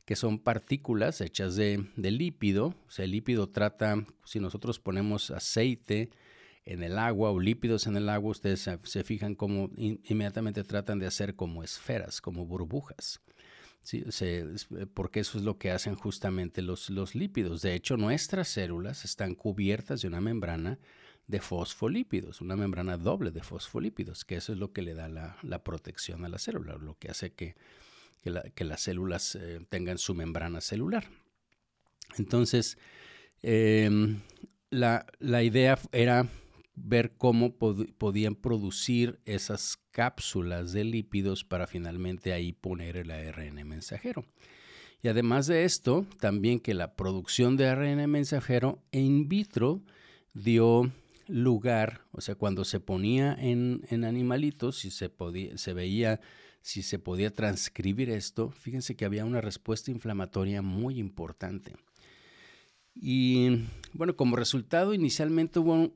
que 0.03 0.17
son 0.17 0.39
partículas 0.39 1.21
hechas 1.21 1.55
de, 1.55 1.85
lípido. 1.95 2.75
O 2.85 2.91
sea, 2.91 3.05
el 3.05 3.11
lípido 3.11 3.47
trata, 3.47 4.05
si 4.25 4.41
nosotros 4.41 4.77
ponemos 4.77 5.31
aceite 5.31 6.09
en 6.65 6.83
el 6.83 6.99
agua 6.99 7.31
o 7.31 7.39
lípidos 7.39 7.87
en 7.87 7.95
el 7.95 8.09
agua, 8.09 8.31
ustedes 8.31 8.69
se, 8.83 9.03
fijan 9.05 9.35
cómo 9.35 9.69
inmediatamente 9.77 10.65
tratan 10.65 10.99
de 10.99 11.07
hacer 11.07 11.33
como 11.33 11.63
esferas, 11.63 12.19
como 12.19 12.45
burbujas. 12.45 13.21
Eh, 13.93 14.55
porque 14.93 15.21
eso 15.21 15.37
es 15.37 15.43
lo 15.43 15.57
que 15.57 15.71
hacen 15.71 15.95
justamente 15.95 16.61
los, 16.61 16.89
los 16.89 17.15
lípidos. 17.15 17.61
De 17.61 17.73
hecho, 17.73 17.97
nuestras 17.97 18.47
células 18.47 19.05
están 19.05 19.35
cubiertas 19.35 20.01
de 20.01 20.07
una 20.07 20.21
membrana 20.21 20.79
de 21.27 21.39
fosfolípidos, 21.39 22.41
una 22.41 22.55
membrana 22.55 22.97
doble 22.97 23.31
de 23.31 23.41
fosfolípidos, 23.41 24.25
que 24.25 24.35
eso 24.35 24.53
es 24.53 24.59
lo 24.59 24.71
que 24.73 24.81
le 24.81 24.93
da 24.93 25.07
la, 25.07 25.63
protección 25.63 26.25
a 26.25 26.29
la 26.29 26.37
célula, 26.37 26.75
lo 26.75 26.97
que 26.97 27.09
hace 27.09 27.31
que, 27.31 27.55
que, 28.21 28.63
las 28.63 28.81
células 28.81 29.35
eh, 29.35 29.65
tengan 29.69 29.97
su 29.97 30.13
membrana 30.13 30.61
celular. 30.61 31.07
Entonces, 32.17 32.77
em, 33.41 34.19
la, 34.69 35.05
la, 35.19 35.43
idea 35.43 35.79
era 35.91 36.27
ver 36.83 37.13
cómo 37.17 37.55
podían 37.55 38.35
producir 38.35 39.19
esas 39.25 39.77
cápsulas 39.91 40.73
de 40.73 40.83
lípidos 40.83 41.43
para 41.43 41.67
finalmente 41.67 42.33
ahí 42.33 42.53
poner 42.53 42.97
el 42.97 43.11
ARN 43.11 43.67
mensajero. 43.67 44.25
Y 45.03 45.07
además 45.07 45.47
de 45.47 45.63
esto, 45.63 46.05
también 46.19 46.59
que 46.59 46.73
la 46.73 46.95
producción 46.95 47.57
de 47.57 47.67
ARN 47.67 48.09
mensajero 48.09 48.83
in 48.91 49.27
vitro 49.27 49.81
dio 50.33 50.91
lugar, 51.27 52.01
o 52.11 52.21
sea, 52.21 52.35
cuando 52.35 52.65
se 52.65 52.79
ponía 52.79 53.35
en, 53.39 53.83
animalitos, 54.03 54.77
si 54.77 54.91
se, 54.91 55.09
podía, 55.09 55.57
se 55.57 55.73
veía 55.73 56.19
si 56.61 56.83
se 56.83 56.99
podía 56.99 57.33
transcribir 57.33 58.09
esto, 58.11 58.51
fíjense 58.51 58.95
que 58.95 59.05
había 59.05 59.25
una 59.25 59.41
respuesta 59.41 59.89
inflamatoria 59.89 60.61
muy 60.61 60.99
importante. 60.99 61.75
Y 62.93 63.63
bueno, 63.93 64.15
como 64.15 64.35
resultado 64.35 64.93
inicialmente 64.93 65.59
hubo 65.59 65.91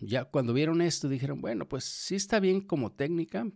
ya 0.00 0.24
cuando 0.24 0.52
vieron 0.52 0.80
esto 0.80 1.08
dijeron, 1.08 1.40
bueno, 1.40 1.68
pues 1.68 1.84
sí 1.84 2.14
está 2.14 2.40
bien 2.40 2.60
como 2.60 2.92
técnica, 2.92 3.46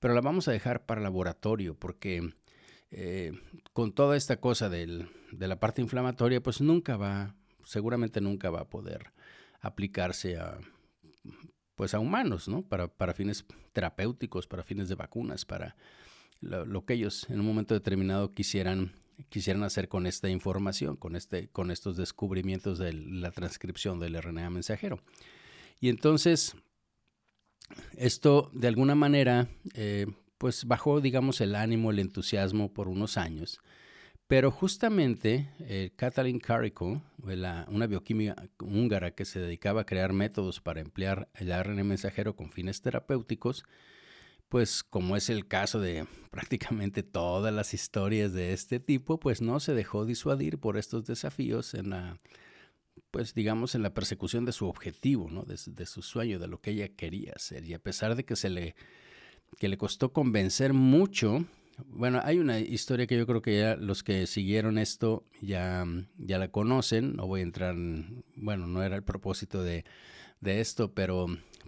pero 0.00 0.14
la 0.14 0.20
vamos 0.20 0.48
a 0.48 0.52
dejar 0.52 0.84
para 0.84 1.00
laboratorio 1.00 1.74
porque 1.74 2.34
eh, 2.90 3.32
con 3.72 3.92
toda 3.92 4.16
esta 4.16 4.36
cosa 4.38 4.68
de 4.68 5.08
la 5.30 5.60
parte 5.60 5.80
inflamatoria, 5.80 6.42
pues 6.42 6.60
nunca 6.60 6.96
va, 6.96 7.34
seguramente 7.64 8.20
nunca 8.20 8.50
va 8.50 8.60
a 8.60 8.68
poder 8.68 9.12
aplicarse 9.60 10.36
a, 10.36 10.58
pues 11.74 11.94
a 11.94 12.00
humanos, 12.00 12.48
¿no? 12.48 12.62
Para, 12.62 12.88
para 12.88 13.14
fines 13.14 13.46
terapéuticos, 13.72 14.46
para 14.46 14.62
fines 14.62 14.88
de 14.88 14.94
vacunas, 14.94 15.44
para 15.44 15.76
lo, 16.40 16.66
lo, 16.66 16.84
que 16.84 16.94
ellos 16.94 17.28
en 17.30 17.40
un 17.40 17.46
momento 17.46 17.72
determinado 17.74 18.34
quisieran, 18.34 18.92
quisieran 19.30 19.62
hacer 19.62 19.88
con 19.88 20.06
esta 20.06 20.28
información, 20.28 20.96
con, 20.96 21.16
este, 21.16 21.48
con 21.48 21.70
estos 21.70 21.96
descubrimientos 21.96 22.78
de 22.78 22.92
la 22.92 23.30
transcripción 23.30 24.00
del 24.00 24.20
RNA 24.20 24.50
mensajero. 24.50 25.00
Y 25.82 25.88
entonces, 25.88 26.54
esto 27.96 28.52
de 28.54 28.68
alguna 28.68 28.94
manera, 28.94 29.48
eh, 29.74 30.06
pues 30.38 30.64
bajó, 30.64 31.00
digamos, 31.00 31.40
el 31.40 31.56
ánimo, 31.56 31.90
el 31.90 31.98
entusiasmo 31.98 32.72
por 32.72 32.86
unos 32.86 33.16
años. 33.16 33.58
Pero 34.28 34.52
justamente 34.52 35.50
eh, 35.58 35.90
Katalin 35.96 36.38
Kariko, 36.38 37.02
una 37.18 37.86
bioquímica 37.88 38.48
húngara 38.60 39.10
que 39.10 39.24
se 39.24 39.40
dedicaba 39.40 39.80
a 39.80 39.84
crear 39.84 40.12
métodos 40.12 40.60
para 40.60 40.80
emplear 40.80 41.28
el 41.34 41.50
ARN 41.50 41.84
mensajero 41.84 42.36
con 42.36 42.52
fines 42.52 42.80
terapéuticos, 42.80 43.64
pues 44.48 44.84
como 44.84 45.16
es 45.16 45.30
el 45.30 45.48
caso 45.48 45.80
de 45.80 46.06
prácticamente 46.30 47.02
todas 47.02 47.52
las 47.52 47.74
historias 47.74 48.32
de 48.32 48.52
este 48.52 48.78
tipo, 48.78 49.18
pues 49.18 49.42
no 49.42 49.58
se 49.58 49.74
dejó 49.74 50.04
disuadir 50.04 50.58
por 50.58 50.78
estos 50.78 51.06
desafíos 51.06 51.74
en 51.74 51.90
la 51.90 52.20
pues 53.12 53.34
digamos, 53.34 53.76
en 53.76 53.82
la 53.82 53.94
persecución 53.94 54.44
de 54.46 54.52
su 54.52 54.66
objetivo, 54.66 55.28
¿no? 55.30 55.44
de, 55.44 55.86
su 55.86 56.02
sueño, 56.02 56.40
de 56.40 56.48
lo 56.48 56.60
que 56.60 56.72
ella 56.72 56.88
quería 56.88 57.34
hacer. 57.36 57.64
Y 57.64 57.74
a 57.74 57.78
pesar 57.78 58.16
de 58.16 58.24
que 58.24 58.34
se 58.34 58.48
le, 58.48 58.74
que 59.60 59.68
le 59.68 59.76
costó 59.76 60.14
convencer 60.14 60.72
mucho, 60.72 61.44
bueno, 61.86 62.20
hay 62.24 62.38
una 62.38 62.58
historia 62.58 63.06
que 63.06 63.18
yo 63.18 63.26
creo 63.26 63.42
que 63.42 63.58
ya 63.58 63.76
los 63.76 64.02
que 64.02 64.26
siguieron 64.26 64.78
esto 64.78 65.24
ya, 65.42 65.84
ya 66.16 66.38
la 66.38 66.48
conocen, 66.48 67.14
no 67.14 67.26
voy 67.26 67.40
a 67.40 67.44
entrar, 67.44 67.74
en, 67.74 68.24
bueno, 68.34 68.66
no 68.66 68.82
era 68.82 68.96
el 68.96 69.04
propósito 69.04 69.62
de, 69.62 69.84
de 70.40 70.62
esto, 70.62 70.94
pero, 70.94 71.26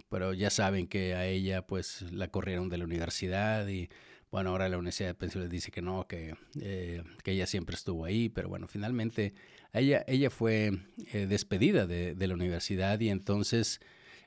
pero 0.09 0.33
ya 0.33 0.49
saben 0.49 0.87
que 0.87 1.13
a 1.13 1.27
ella 1.27 1.67
pues 1.67 2.01
la 2.11 2.27
corrieron 2.29 2.69
de 2.69 2.79
la 2.79 2.85
universidad 2.85 3.67
y 3.67 3.89
bueno, 4.35 4.49
ahora 4.49 4.67
la 4.67 4.75
Universidad 4.75 5.11
de 5.11 5.13
Pensilvania 5.13 5.49
dice 5.49 5.71
que 5.71 5.81
no, 5.81 6.07
que, 6.09 6.35
eh, 6.59 7.01
que 7.23 7.31
ella 7.31 7.47
siempre 7.47 7.73
estuvo 7.73 8.03
ahí, 8.03 8.27
pero 8.27 8.49
bueno, 8.49 8.67
finalmente 8.67 9.33
ella, 9.71 10.03
ella 10.09 10.29
fue 10.29 10.77
eh, 11.13 11.25
despedida 11.25 11.87
de, 11.87 12.27
la 12.27 12.33
universidad 12.33 12.99
y 12.99 13.07
entonces 13.07 13.79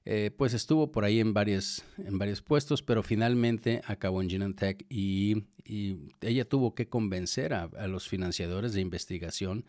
eh, 0.07 0.31
pues 0.35 0.55
estuvo 0.55 0.91
por 0.91 1.05
ahí 1.05 1.21
en 1.21 1.35
varios, 1.35 1.85
en 1.99 2.17
varios 2.17 2.41
puestos, 2.41 2.83
pero 2.83 3.03
finalmente 3.03 3.83
acabó 3.85 4.23
en 4.23 4.31
Genentech 4.31 4.87
y, 4.89 5.45
y 5.67 5.99
ella 6.23 6.47
tuvo 6.47 6.75
que 6.75 6.89
convencer 6.89 7.53
a, 7.53 7.69
los 7.87 8.09
financiadores 8.09 8.73
de 8.73 8.81
investigación 8.81 9.67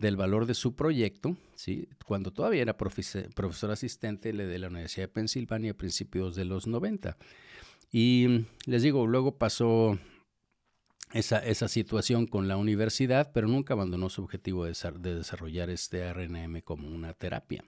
del 0.00 0.16
valor 0.16 0.46
de 0.46 0.54
su 0.54 0.74
proyecto, 0.74 1.36
¿sí? 1.54 1.88
cuando 2.04 2.32
todavía 2.32 2.62
era 2.62 2.76
profesor, 2.76 3.70
asistente 3.70 4.32
de 4.32 4.58
la 4.58 4.66
Universidad 4.66 5.04
de 5.04 5.12
Pensilvania 5.12 5.70
a 5.70 5.74
principios 5.74 6.34
de 6.34 6.44
los 6.44 6.66
90. 6.66 7.16
Y 7.92 8.46
les 8.66 8.82
digo, 8.82 9.06
luego 9.06 9.38
pasó 9.38 9.98
esa, 11.12 11.38
esa 11.38 11.68
situación 11.68 12.26
con 12.26 12.48
la 12.48 12.56
universidad, 12.56 13.30
pero 13.32 13.48
nunca 13.48 13.74
abandonó 13.74 14.10
su 14.10 14.22
objetivo 14.22 14.64
de, 14.64 14.74
desarrollar 15.14 15.70
este 15.70 16.12
RNM 16.12 16.60
como 16.62 16.88
una 16.88 17.14
terapia. 17.14 17.64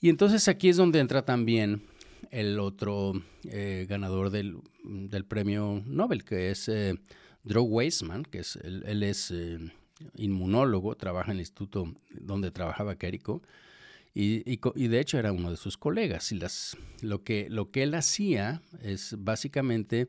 Y 0.00 0.08
entonces 0.08 0.48
aquí 0.48 0.68
es 0.68 0.76
donde 0.76 1.00
entra 1.00 1.24
también 1.24 1.82
el 2.30 2.58
otro 2.58 3.12
eh, 3.44 3.86
ganador 3.88 4.30
del, 4.30 4.62
premio 5.28 5.82
Nobel, 5.86 6.24
que 6.24 6.50
es 6.50 6.68
eh, 6.68 6.94
Drew 7.42 7.64
Weissman, 7.64 8.24
que 8.24 8.38
es, 8.38 8.56
él, 8.56 9.02
es 9.02 9.30
eh, 9.30 9.58
inmunólogo, 10.14 10.96
trabaja 10.96 11.32
en 11.32 11.36
el 11.36 11.40
instituto 11.40 11.92
donde 12.10 12.50
trabajaba 12.50 12.96
Keriko, 14.14 14.72
y, 14.76 14.84
y, 14.84 14.88
de 14.88 15.00
hecho 15.00 15.18
era 15.18 15.32
uno 15.32 15.50
de 15.50 15.56
sus 15.56 15.76
colegas. 15.76 16.32
Y 16.32 16.38
las, 16.38 16.76
lo, 17.02 17.22
que, 17.22 17.48
lo 17.50 17.70
que 17.70 17.82
él 17.82 17.94
hacía 17.94 18.62
es 18.82 19.14
básicamente, 19.18 20.08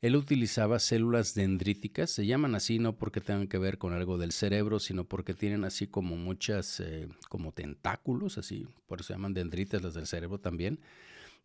él 0.00 0.16
utilizaba 0.16 0.78
células 0.78 1.34
dendríticas, 1.34 2.10
se 2.10 2.26
llaman 2.26 2.54
así 2.54 2.78
no 2.78 2.96
porque 2.96 3.20
tengan 3.20 3.48
que 3.48 3.58
ver 3.58 3.78
con 3.78 3.92
algo 3.92 4.18
del 4.18 4.32
cerebro, 4.32 4.78
sino 4.78 5.04
porque 5.04 5.34
tienen 5.34 5.64
así 5.64 5.86
como 5.86 6.16
muchas, 6.16 6.80
eh, 6.80 7.08
como 7.28 7.52
tentáculos, 7.52 8.38
así, 8.38 8.66
por 8.86 9.00
eso 9.00 9.08
se 9.08 9.14
llaman 9.14 9.34
dendritas 9.34 9.82
las 9.82 9.94
del 9.94 10.06
cerebro 10.06 10.38
también, 10.38 10.78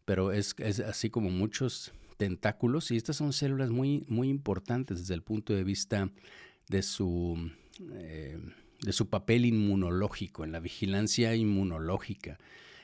pero 0.06 0.32
es, 0.32 0.56
es 0.60 0.80
así 0.82 1.10
como 1.10 1.30
muchos 1.30 1.94
tentáculos 2.18 2.92
y 2.92 2.98
estas 2.98 3.16
son 3.16 3.34
células 3.34 3.70
muy, 3.70 4.06
muy 4.08 4.30
importantes 4.30 5.00
desde 5.00 5.16
el 5.16 5.24
punto 5.24 5.54
de 5.54 5.64
vista 5.64 6.10
de 6.70 6.84
su... 6.84 7.52
Eh, 7.94 8.38
de 8.84 8.94
su 8.94 9.10
papel 9.10 9.46
inmunológico, 9.46 10.44
en 10.44 10.52
la 10.52 10.60
vigilancia 10.60 11.36
inmunológica, 11.36 12.38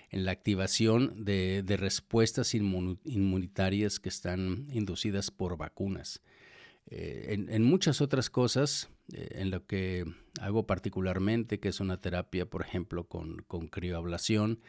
en 0.09 0.25
la 0.25 0.31
activación 0.31 1.25
de, 1.25 1.63
respuestas 1.77 2.55
inmunitarias 2.55 3.99
que 3.99 4.09
están 4.09 4.67
inducidas 4.71 5.29
por 5.29 5.57
vacunas. 5.57 6.21
Eh, 6.87 7.45
en, 7.47 7.63
muchas 7.63 8.01
otras 8.01 8.31
cosas, 8.31 8.89
eh, 9.13 9.27
en 9.33 9.51
lo 9.51 9.67
que 9.67 10.05
hago 10.41 10.65
particularmente, 10.65 11.59
que 11.59 11.69
es 11.69 11.79
una 11.79 12.01
terapia, 12.01 12.47
por 12.47 12.63
ejemplo, 12.63 13.03
con, 13.03 13.43
con 13.43 13.67
crioablación, 13.67 14.59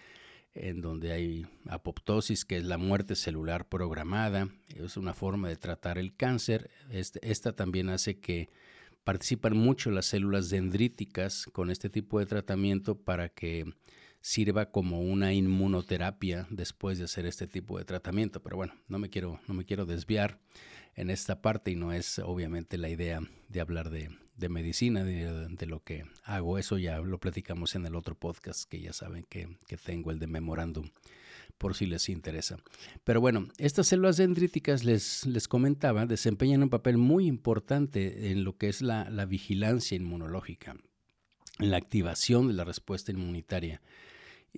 en 0.52 0.80
donde 0.80 1.12
hay 1.12 1.46
apoptosis, 1.68 2.44
que 2.44 2.56
es 2.56 2.64
la 2.64 2.76
muerte 2.76 3.14
celular 3.14 3.68
programada, 3.68 4.48
es 4.68 4.96
una 4.96 5.14
forma 5.14 5.48
de 5.48 5.56
tratar 5.56 5.96
el 5.96 6.14
cáncer. 6.14 6.70
Este, 6.90 7.20
esta 7.30 7.52
también 7.52 7.88
hace 7.88 8.18
que 8.18 8.48
participan 9.10 9.56
mucho 9.56 9.90
las 9.90 10.06
células 10.06 10.50
dendríticas 10.50 11.46
con 11.52 11.72
este 11.72 11.90
tipo 11.90 12.20
de 12.20 12.26
tratamiento 12.26 12.96
para 12.96 13.28
que 13.28 13.64
sirva 14.20 14.70
como 14.70 15.00
una 15.00 15.32
inmunoterapia 15.32 16.46
después 16.48 16.96
de 16.96 17.06
hacer 17.06 17.26
este 17.26 17.48
tipo 17.48 17.76
de 17.76 17.84
tratamiento. 17.84 18.40
Pero 18.40 18.54
bueno, 18.54 18.72
no 18.86 19.00
me 19.00 19.10
quiero, 19.10 19.40
no 19.48 19.54
me 19.54 19.64
quiero 19.64 19.84
desviar 19.84 20.38
en 20.94 21.10
esta 21.10 21.42
parte 21.42 21.72
y 21.72 21.74
no 21.74 21.92
es 21.92 22.20
obviamente 22.20 22.78
la 22.78 22.88
idea 22.88 23.20
de 23.48 23.60
hablar 23.60 23.90
de, 23.90 24.10
medicina, 24.48 25.02
de, 25.02 25.66
lo 25.66 25.82
que 25.82 26.04
hago. 26.22 26.56
Eso 26.56 26.78
ya 26.78 27.00
lo 27.00 27.18
platicamos 27.18 27.74
en 27.74 27.86
el 27.86 27.96
otro 27.96 28.14
podcast 28.14 28.70
que 28.70 28.80
ya 28.80 28.92
saben 28.92 29.26
que, 29.28 29.48
tengo, 29.84 30.12
el 30.12 30.20
de 30.20 30.28
memorándum, 30.28 30.88
por 31.60 31.74
si 31.76 31.84
les 31.84 32.08
interesa. 32.08 32.56
Pero 33.04 33.20
bueno, 33.20 33.48
estas 33.58 33.88
células 33.88 34.16
dendríticas, 34.16 34.82
les, 34.82 35.26
les 35.26 35.46
comentaba, 35.46 36.06
desempeñan 36.06 36.62
un 36.62 36.70
papel 36.70 36.96
muy 36.96 37.26
importante 37.26 38.30
en 38.30 38.44
lo 38.44 38.56
que 38.56 38.70
es 38.70 38.80
la, 38.80 39.10
la 39.10 39.26
vigilancia 39.26 39.94
inmunológica, 39.94 40.74
en 41.58 41.70
la 41.70 41.76
activación 41.76 42.48
de 42.48 42.54
la 42.54 42.64
respuesta 42.64 43.12
inmunitaria 43.12 43.82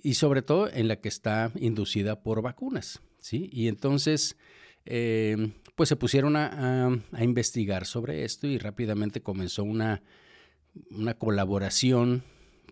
y 0.01 0.13
sobre 0.13 0.43
todo 0.43 0.71
en 0.71 0.87
la 0.87 1.01
que 1.01 1.09
está 1.09 1.51
inducida 1.55 2.23
por 2.23 2.41
vacunas. 2.41 3.01
¿sí? 3.19 3.49
Y 3.51 3.67
entonces, 3.67 4.37
eh, 4.85 5.51
pues 5.75 5.89
se 5.89 5.97
pusieron 5.97 6.37
a, 6.37 6.89
investigar 7.19 7.85
sobre 7.85 8.23
esto 8.23 8.47
y 8.47 8.57
rápidamente 8.57 9.21
comenzó 9.21 9.65
una, 9.65 10.03
una 10.89 11.15
colaboración 11.15 12.23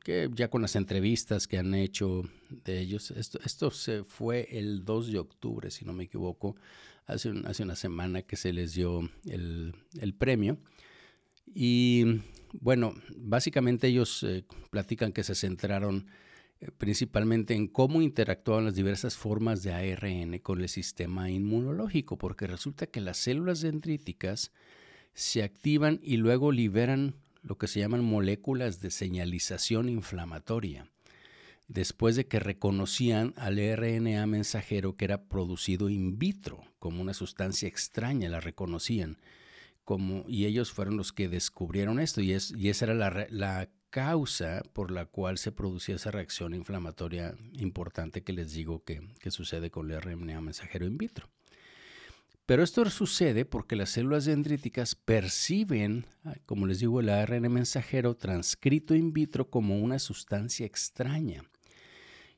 que 0.03 0.29
ya 0.34 0.50
con 0.50 0.62
las 0.62 0.75
entrevistas 0.75 1.48
que 1.48 1.58
han 1.58 1.74
hecho 1.74 2.24
de 2.50 2.79
ellos, 2.79 3.12
esto, 3.12 3.39
esto 3.46 3.72
se 3.72 4.03
fue 4.03 4.48
el 4.51 4.84
2 4.84 5.12
de 5.12 5.20
octubre, 5.20 5.72
si 5.72 5.86
no 5.86 5.93
me 5.93 6.05
equivoco, 6.05 6.55
hace, 7.05 7.31
hace 7.46 7.63
una 7.63 7.75
semana 7.75 8.24
que 8.24 8.36
se 8.36 8.53
les 8.53 8.74
dio 8.74 9.10
el, 9.25 9.75
el 10.00 10.13
premio. 10.13 10.58
Y 11.53 12.22
bueno, 12.53 12.93
básicamente 13.15 13.88
ellos 13.88 14.24
eh, 14.24 14.43
platican 14.70 15.13
que 15.13 15.24
se 15.24 15.36
centraron 15.36 16.08
eh, 16.60 16.70
principalmente 16.77 17.53
en 17.53 17.67
cómo 17.67 18.01
interactúan 18.01 18.65
las 18.65 18.75
diversas 18.75 19.15
formas 19.15 19.63
de 19.63 19.74
ARN 19.74 20.39
con 20.39 20.62
el 20.62 20.70
sistema 20.70 21.29
inmunológico, 21.29 22.17
porque 22.17 22.48
resulta 22.48 22.88
que 22.88 23.01
las 23.01 23.17
células 23.17 23.62
dendríticas 23.62 24.51
se 25.13 25.43
activan 25.43 26.00
y 26.01 26.17
luego 26.17 26.51
liberan 26.51 27.15
lo 27.41 27.57
que 27.57 27.67
se 27.67 27.79
llaman 27.79 28.03
moléculas 28.03 28.79
de 28.81 28.91
señalización 28.91 29.89
inflamatoria, 29.89 30.88
después 31.67 32.15
de 32.15 32.27
que 32.27 32.39
reconocían 32.39 33.33
al 33.38 33.57
RNA 33.57 34.25
mensajero 34.27 34.95
que 34.95 35.05
era 35.05 35.24
producido 35.24 35.89
in 35.89 36.19
vitro, 36.19 36.63
como 36.79 37.01
una 37.01 37.13
sustancia 37.13 37.67
extraña, 37.67 38.29
la 38.29 38.39
reconocían. 38.39 39.17
Como, 39.83 40.25
y 40.27 40.45
ellos 40.45 40.71
fueron 40.71 40.95
los 40.95 41.12
que 41.12 41.27
descubrieron 41.27 42.00
esto, 42.00 42.21
y, 42.21 42.33
es, 42.33 42.53
y 42.55 42.69
esa 42.69 42.86
era 42.86 42.93
la, 42.93 43.27
la 43.29 43.69
causa 43.91 44.63
por 44.74 44.89
la 44.89 45.05
cual 45.05 45.38
se 45.38 45.51
producía 45.51 45.95
esa 45.95 46.12
reacción 46.12 46.55
inflamatoria 46.55 47.36
importante 47.53 48.24
que 48.24 48.33
les 48.33 48.53
digo 48.53 48.83
que, 48.83 49.01
sucede 49.29 49.69
con 49.69 49.92
el 49.92 50.01
RNA 50.01 50.42
mensajero 50.42 50.87
in 50.87 50.98
vitro. 50.98 51.29
Pero 52.51 52.64
esto 52.64 52.83
sucede 52.90 53.46
porque 53.46 53.77
las 53.77 53.92
células 53.92 54.25
dendríticas 54.25 54.96
perciben, 54.96 56.05
como 56.46 56.68
les 56.68 56.79
digo, 56.79 57.00
el 57.00 57.07
ARN 57.07 57.50
mensajero 57.50 58.18
transcrito 58.18 58.94
in 58.94 59.14
vitro 59.14 59.50
como 59.50 59.79
una 59.79 60.00
sustancia 60.00 60.66
extraña. 60.66 61.46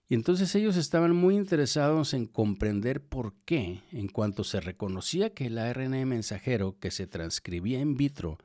Y 0.08 0.14
entonces 0.14 0.54
ellos 0.54 0.78
estaban 0.78 1.16
muy 1.16 1.36
interesados 1.36 2.14
en 2.14 2.28
comprender 2.28 3.02
por 3.02 3.34
qué, 3.44 3.82
en 3.92 4.08
cuanto 4.08 4.44
se 4.44 4.62
reconocía 4.62 5.32
que 5.32 5.48
el 5.48 5.58
ARN 5.58 6.08
mensajero 6.08 6.78
que 6.80 6.92
se 6.92 7.08
transcribía 7.08 7.80
in 7.80 7.98
vitro 7.98 8.38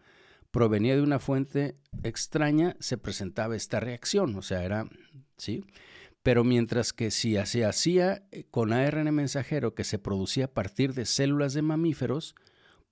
provenía 0.50 0.96
de 0.96 1.02
una 1.02 1.18
fuente 1.18 1.76
extraña, 2.02 2.76
se 2.80 2.96
presentaba 2.96 3.56
esta 3.56 3.78
reacción, 3.78 4.34
o 4.36 4.40
sea, 4.40 4.64
era, 4.64 4.88
¿sí? 5.36 5.66
Pero 6.28 6.44
mientras 6.44 6.92
que 6.92 7.10
si 7.10 7.36
se 7.46 7.64
hacía 7.64 8.22
eh, 8.32 8.44
con 8.50 8.74
ARN 8.74 9.14
mensajero 9.14 9.74
que 9.74 9.82
se 9.82 9.98
producía 9.98 10.44
a 10.44 10.52
partir 10.52 10.92
de 10.92 11.06
células 11.06 11.54
de 11.54 11.62
mamíferos, 11.62 12.34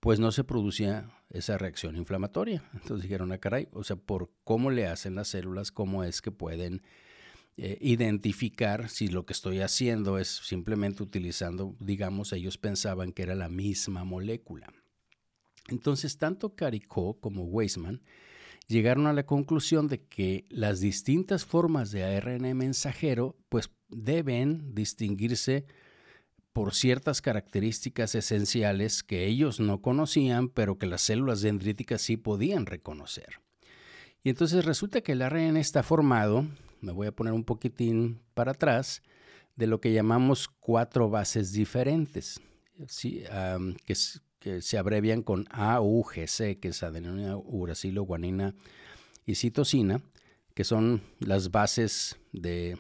pues 0.01 0.19
no 0.19 0.33
se 0.33 0.43
producía 0.43 1.11
esa 1.29 1.59
reacción 1.59 1.97
inflamatoria. 1.99 2.65
Entonces 2.73 3.03
dijeron, 3.03 3.33
ah, 3.33 3.37
caray, 3.37 3.69
o 3.73 3.85
sea, 3.85 3.97
por 3.97 4.31
cómo 4.43 4.71
le 4.71 4.87
hacen 4.87 5.17
las 5.17 5.29
células, 5.29 5.71
cómo 5.71 6.03
es 6.03 6.23
que 6.23 6.31
pueden 6.31 6.81
eh, 7.59 7.77
identificar 7.83 8.89
si 8.89 9.09
lo 9.09 9.27
que 9.27 9.35
estoy 9.35 9.61
haciendo 9.61 10.19
es 10.19 10.29
simplemente 10.29 11.03
utilizando, 11.03 11.77
digamos, 11.79 12.33
ellos 12.33 12.57
pensaban 12.57 13.13
que 13.13 13.25
era 13.25 13.35
la 13.35 13.51
misma 13.51 14.05
molécula. 14.05 14.73
Entonces, 15.69 16.17
tanto 16.17 16.57
Caricó 16.57 17.21
como 17.21 17.43
Weisman 17.43 18.01
llegaron 18.67 19.07
a 19.07 19.13
la 19.13 19.27
conclusión 19.27 19.89
de 19.89 20.03
que 20.03 20.45
las 20.49 20.81
distintas 20.81 21.45
formas 21.45 21.91
de 21.91 22.05
ARN 22.05 22.57
mensajero 22.57 23.37
pues 23.49 23.71
deben 23.89 24.75
distinguirse 24.75 25.67
por 26.53 26.75
ciertas 26.75 27.21
características 27.21 28.15
esenciales 28.15 29.03
que 29.03 29.27
ellos 29.27 29.61
no 29.61 29.83
conocían, 29.83 30.49
pero 30.49 30.79
que 30.79 30.87
las 30.87 31.03
células 31.03 31.43
dendríticas 31.43 32.01
sí 32.01 32.17
podían 32.17 32.65
reconocer. 32.65 33.41
Y 34.23 34.31
entonces 34.31 34.65
resulta 34.65 35.03
que 35.03 35.13
el 35.13 35.23
ARN 35.23 35.59
está 35.59 35.83
formado, 35.83 36.47
me 36.81 36.93
voy 36.93 37.07
a 37.07 37.13
poner 37.13 37.35
un 37.35 37.45
poquitín 37.45 38.21
para 38.35 38.53
atrás, 38.53 39.03
de 39.55 39.67
lo 39.67 39.81
que 39.81 39.93
llamamos 39.93 40.49
cuatro 40.49 41.09
bases 41.11 41.53
diferentes, 41.53 42.41
¿sí? 42.89 43.23
que, 43.85 43.95
se 44.61 44.79
abrevian 44.79 45.23
con 45.23 45.47
AUGC, 45.51 46.61
que 46.61 46.69
es 46.69 46.83
adenina, 46.83 47.37
uracilo, 47.37 48.03
guanina 48.03 48.55
y 49.25 49.35
citosina, 49.35 50.01
que 50.55 50.65
son 50.65 51.03
las 51.19 51.51
bases 51.51 52.17
de, 52.33 52.79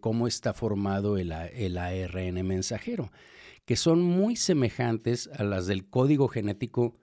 cómo 0.00 0.28
está 0.28 0.54
formado 0.54 1.18
el, 1.18 1.32
el, 1.32 1.78
ARN 1.78 2.46
mensajero, 2.46 3.10
que 3.64 3.76
son 3.76 4.02
muy 4.02 4.36
semejantes 4.36 5.28
a 5.34 5.42
las 5.44 5.66
del 5.66 5.88
código 5.88 6.28
genético, 6.28 6.96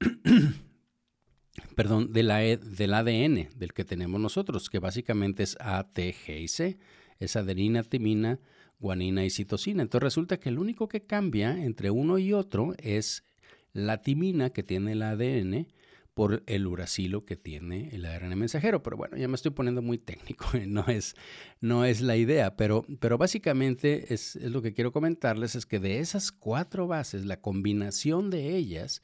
perdón, 1.76 2.12
de 2.12 2.22
la, 2.22 2.44
e, 2.44 2.56
del 2.56 2.94
ADN, 2.94 3.50
del 3.56 3.72
que 3.74 3.84
tenemos 3.84 4.20
nosotros, 4.20 4.70
que 4.70 4.78
básicamente 4.78 5.42
es 5.42 5.56
A, 5.60 5.92
T, 5.92 6.14
G 6.14 6.40
y 6.40 6.48
C, 6.48 6.78
es 7.18 7.36
adenina, 7.36 7.82
timina, 7.82 8.40
guanina 8.80 9.24
y 9.24 9.30
citosina. 9.30 9.82
Entonces 9.82 10.02
resulta 10.02 10.40
que 10.40 10.48
el 10.48 10.58
único 10.58 10.88
que 10.88 11.02
cambia 11.02 11.62
entre 11.62 11.90
uno 11.90 12.18
y 12.18 12.32
otro 12.32 12.74
es 12.78 13.24
la 13.72 14.02
timina 14.02 14.50
que 14.50 14.62
tiene 14.62 14.92
el 14.92 15.02
ADN 15.02 15.68
por 16.14 16.42
el 16.46 16.66
uracilo 16.66 17.24
que 17.24 17.36
tiene 17.36 17.88
el 17.92 18.04
ARN 18.04 18.36
mensajero. 18.38 18.82
Pero 18.82 18.96
bueno, 18.96 19.16
ya 19.16 19.28
me 19.28 19.36
estoy 19.36 19.52
poniendo 19.52 19.82
muy 19.82 19.98
técnico, 19.98 20.46
no 20.66 20.86
es, 20.88 21.14
no 21.60 21.84
es 21.84 22.00
la 22.00 22.16
idea, 22.16 22.56
pero, 22.56 22.84
pero 22.98 23.16
básicamente 23.16 24.12
es, 24.12 24.36
es 24.36 24.50
lo 24.50 24.62
que 24.62 24.72
quiero 24.72 24.92
comentarles, 24.92 25.54
es 25.54 25.66
que 25.66 25.78
de 25.78 26.00
esas 26.00 26.32
cuatro 26.32 26.86
bases, 26.86 27.24
la 27.24 27.40
combinación 27.40 28.30
de 28.30 28.56
ellas 28.56 29.02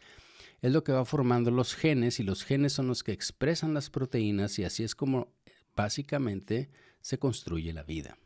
es 0.63 0.73
lo 0.73 0.83
que 0.83 0.93
va 0.93 1.05
formando 1.05 1.51
los 1.51 1.75
genes 1.75 2.19
y 2.19 2.23
los 2.23 2.43
genes 2.43 2.73
son 2.73 2.89
los 2.89 3.05
que 3.05 3.13
expresan 3.13 3.75
las 3.75 3.91
proteínas 3.91 4.59
y 4.59 4.65
así 4.65 4.83
es 4.83 4.95
como 4.95 5.33
básicamente 5.77 6.71
se 7.01 7.19
construye 7.19 7.73
la 7.73 7.83
vida. 7.83 8.19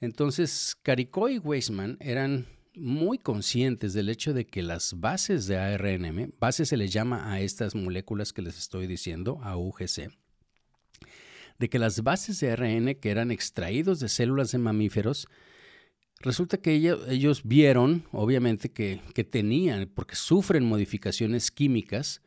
Entonces, 0.00 0.76
Caricó 0.82 1.28
y 1.28 1.38
Weisman 1.38 1.96
eran 2.00 2.46
muy 2.74 3.18
conscientes 3.18 3.92
del 3.92 4.08
hecho 4.08 4.32
de 4.32 4.46
que 4.46 4.62
las 4.62 5.00
bases 5.00 5.46
de 5.46 5.58
ARNM, 5.58 6.32
bases 6.38 6.68
se 6.68 6.76
les 6.76 6.92
llama 6.92 7.32
a 7.32 7.40
estas 7.40 7.74
moléculas 7.74 8.32
que 8.32 8.42
les 8.42 8.56
estoy 8.56 8.86
diciendo, 8.86 9.40
AUGC, 9.42 10.10
de 11.58 11.68
que 11.68 11.78
las 11.78 12.02
bases 12.02 12.38
de 12.38 12.52
ARN 12.52 12.94
que 12.94 13.10
eran 13.10 13.32
extraídos 13.32 13.98
de 13.98 14.08
células 14.08 14.52
de 14.52 14.58
mamíferos, 14.58 15.26
resulta 16.20 16.58
que 16.58 16.74
ellos, 16.74 17.42
vieron, 17.44 18.04
obviamente, 18.12 18.70
que, 18.70 19.00
que 19.14 19.24
tenían, 19.24 19.90
porque 19.92 20.14
sufren 20.14 20.64
modificaciones 20.64 21.50
químicas, 21.50 22.22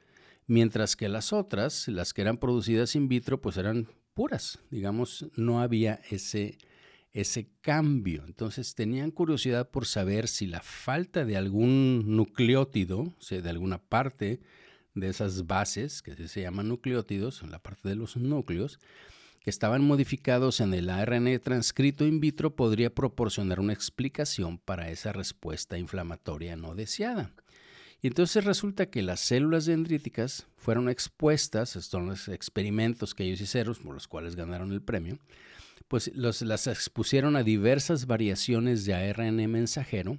mientras 0.48 0.98
que 0.98 1.08
las 1.08 1.32
otras, 1.32 1.88
las 1.88 2.14
que 2.14 2.22
eran 2.22 2.38
producidas 2.38 2.96
in 2.96 3.08
vitro, 3.08 3.40
pues 3.40 3.56
eran 3.56 3.88
puras, 4.14 4.60
digamos, 4.70 5.28
no 5.38 5.62
había 5.62 6.02
ese 6.10 6.58
ese 7.14 7.50
cambio. 7.62 8.24
Entonces 8.26 8.76
tenían 8.76 9.12
curiosidad 9.12 9.70
por 9.70 9.86
saber 9.86 10.28
si 10.28 10.48
la 10.48 10.62
falta 10.62 11.26
de 11.26 11.38
algún 11.38 12.16
nucleótido, 12.16 13.00
o 13.00 13.22
sea, 13.22 13.42
de 13.42 13.50
alguna 13.50 13.78
parte 13.78 14.40
de 14.94 15.08
esas 15.10 15.48
bases, 15.48 16.02
que 16.02 16.28
se 16.28 16.42
llaman 16.42 16.68
nucleótidos, 16.68 17.44
en 17.44 17.52
la 17.52 17.60
parte 17.60 17.90
de 17.90 17.96
los 17.96 18.18
núcleos, 18.18 18.80
que 19.42 19.50
estaban 19.50 19.84
modificados 19.84 20.60
en 20.62 20.74
el 20.74 20.90
ARN 20.90 21.40
transcrito 21.40 22.06
in 22.06 22.20
vitro 22.20 22.56
podría 22.56 22.94
proporcionar 22.94 23.60
una 23.60 23.74
explicación 23.74 24.60
para 24.60 24.90
esa 24.90 25.12
respuesta 25.14 25.80
inflamatoria 25.80 26.56
no 26.56 26.76
deseada. 26.76 27.34
Y 28.04 28.08
entonces 28.08 28.46
resulta 28.46 28.88
que 28.88 29.02
las 29.02 29.20
células 29.20 29.66
dendríticas 29.66 30.48
fueron 30.58 30.90
expuestas, 30.90 31.76
estos 31.76 31.86
son 31.86 32.08
los 32.08 32.28
experimentos 32.30 33.14
que 33.14 33.24
ellos 33.24 33.42
hicieron, 33.42 33.76
por 33.76 33.94
los 33.94 34.08
cuales 34.08 34.36
ganaron 34.36 34.72
el 34.72 34.82
premio, 34.82 35.20
pues 35.92 36.10
las 36.16 36.68
expusieron 36.68 37.36
a 37.36 37.44
diversas 37.44 38.06
variaciones 38.06 38.86
de 38.86 38.94
ARN 38.94 39.52
mensajero 39.52 40.18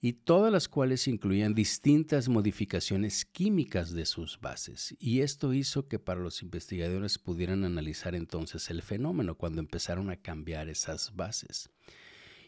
y 0.00 0.14
todas 0.14 0.50
las 0.50 0.66
cuales 0.66 1.06
incluían 1.06 1.54
distintas 1.54 2.28
modificaciones 2.28 3.24
químicas 3.24 3.92
de 3.92 4.04
sus 4.04 4.40
bases. 4.40 4.96
Y 4.98 5.20
esto 5.20 5.54
hizo 5.54 5.86
que 5.86 6.00
para 6.00 6.18
los 6.18 6.42
investigadores 6.42 7.18
pudieran 7.18 7.64
analizar 7.64 8.16
entonces 8.16 8.68
el 8.68 8.82
fenómeno 8.82 9.36
cuando 9.36 9.60
empezaron 9.60 10.10
a 10.10 10.16
cambiar 10.16 10.68
esas 10.68 11.14
bases. 11.14 11.70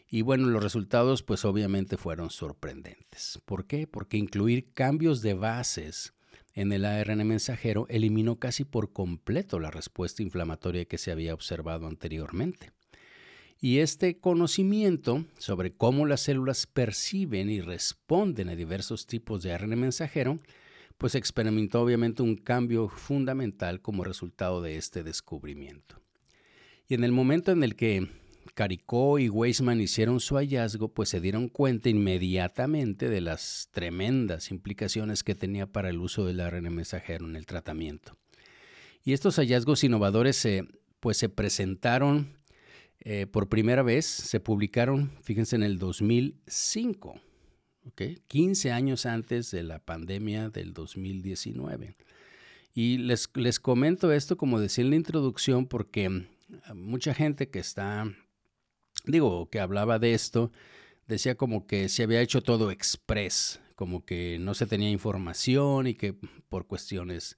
Y 0.09 0.21
bueno, 0.21 0.49
los 0.49 0.61
resultados 0.61 1.23
pues 1.23 1.45
obviamente 1.45 1.95
fueron 1.95 2.29
sorprendentes. 2.29 3.39
¿Por 3.45 3.67
qué? 3.67 3.87
Porque 3.87 4.17
incluir 4.17 4.73
cambios 4.73 5.21
de 5.21 5.33
bases 5.33 6.13
en 6.59 6.73
el 6.73 6.83
ARN 6.83 7.25
mensajero 7.25 7.87
eliminó 7.89 8.37
casi 8.37 8.65
por 8.65 8.91
completo 8.91 9.61
la 9.61 9.71
respuesta 9.71 10.23
inflamatoria 10.23 10.83
que 10.83 10.97
se 10.97 11.09
había 11.09 11.33
observado 11.33 11.87
anteriormente. 11.87 12.73
Y 13.61 13.77
este 13.77 14.19
conocimiento 14.19 15.23
sobre 15.37 15.71
cómo 15.71 16.05
las 16.05 16.19
células 16.19 16.67
perciben 16.67 17.49
y 17.49 17.61
responden 17.61 18.49
a 18.49 18.57
diversos 18.57 19.07
tipos 19.07 19.41
de 19.41 19.53
ARN 19.53 19.79
mensajero, 19.79 20.37
pues 20.97 21.15
experimentó 21.15 21.81
obviamente 21.81 22.23
un 22.23 22.35
cambio 22.35 22.89
fundamental 22.89 23.79
como 23.79 24.03
resultado 24.03 24.61
de 24.61 24.75
este 24.75 25.01
descubrimiento. 25.01 26.01
Y 26.89 26.93
en 26.93 27.05
el 27.05 27.13
momento 27.13 27.53
en 27.53 27.63
el 27.63 27.77
que 27.77 28.09
Caricó 28.53 29.19
y 29.19 29.29
Weisman 29.29 29.81
hicieron 29.81 30.19
su 30.19 30.35
hallazgo, 30.35 30.93
pues 30.93 31.09
se 31.09 31.21
dieron 31.21 31.49
cuenta 31.49 31.89
inmediatamente 31.89 33.09
de 33.09 33.21
las 33.21 33.69
tremendas 33.71 34.51
implicaciones 34.51 35.23
que 35.23 35.35
tenía 35.35 35.67
para 35.67 35.89
el 35.89 35.99
uso 35.99 36.25
del 36.25 36.39
ARN 36.39 36.73
mensajero 36.73 37.25
en 37.25 37.35
el 37.35 37.45
tratamiento. 37.45 38.17
Y 39.03 39.13
estos 39.13 39.37
hallazgos 39.37 39.83
innovadores 39.83 40.35
se, 40.35 40.67
pues 40.99 41.17
se 41.17 41.29
presentaron 41.29 42.39
eh, 43.01 43.27
por 43.27 43.47
primera 43.47 43.81
vez 43.81 44.05
se 44.05 44.39
publicaron, 44.39 45.11
fíjense, 45.21 45.55
en 45.55 45.63
el 45.63 45.79
2005, 45.79 47.21
15 48.27 48.71
años 48.71 49.05
antes 49.05 49.51
de 49.51 49.63
la 49.63 49.79
pandemia 49.79 50.49
del 50.49 50.73
2019. 50.73 51.95
Y 52.73 52.97
les, 52.97 53.29
les 53.35 53.59
comento 53.59 54.11
esto, 54.11 54.37
como 54.37 54.59
decía 54.59 54.83
en 54.83 54.89
la 54.89 54.97
introducción, 54.97 55.65
porque 55.65 56.09
mm, 56.09 56.25
mucha 56.75 57.13
gente 57.13 57.49
que 57.49 57.59
está, 57.59 58.13
digo, 59.05 59.49
que 59.49 59.59
hablaba 59.59 59.99
de 59.99 60.13
esto, 60.13 60.51
decía 61.07 61.35
como 61.35 61.67
que 61.67 61.89
se 61.89 62.03
había 62.03 62.21
hecho 62.21 62.41
todo 62.41 62.71
express, 62.71 63.59
como 63.75 64.05
que 64.05 64.37
no 64.39 64.53
se 64.53 64.67
tenía 64.67 64.89
información 64.89 65.87
y 65.87 65.93
que 65.95 66.15
por 66.49 66.67
cuestiones 66.67 67.37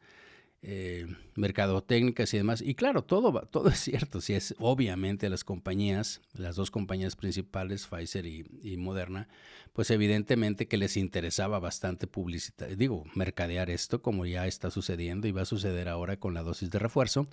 eh, 0.64 1.08
mercadotécnicas 1.36 2.32
y 2.36 2.38
demás. 2.38 2.62
Y 2.62 2.76
claro, 2.76 3.04
todo, 3.04 3.32
todo 3.50 3.70
es 3.70 3.80
cierto. 3.80 4.22
Si 4.22 4.34
es 4.34 4.54
obviamente 4.60 5.28
las 5.28 5.44
compañías, 5.44 6.22
las 6.34 6.56
dos 6.56 6.70
compañías 6.70 7.16
principales, 7.16 7.88
Pfizer 7.88 8.28
y, 8.28 8.78
Moderna, 8.78 9.28
pues 9.74 9.90
evidentemente 9.90 10.68
que 10.68 10.78
les 10.78 10.98
interesaba 10.98 11.58
bastante 11.60 12.06
publicitar, 12.06 12.78
digo, 12.78 13.06
mercadear 13.16 13.72
esto 13.72 14.04
como 14.04 14.28
ya 14.28 14.46
está 14.46 14.70
sucediendo 14.70 15.28
y 15.28 15.32
va 15.32 15.44
a 15.44 15.46
suceder 15.46 15.90
ahora 15.90 16.18
con 16.18 16.36
la 16.36 16.44
dosis 16.44 16.70
de 16.70 16.78
refuerzo, 16.78 17.28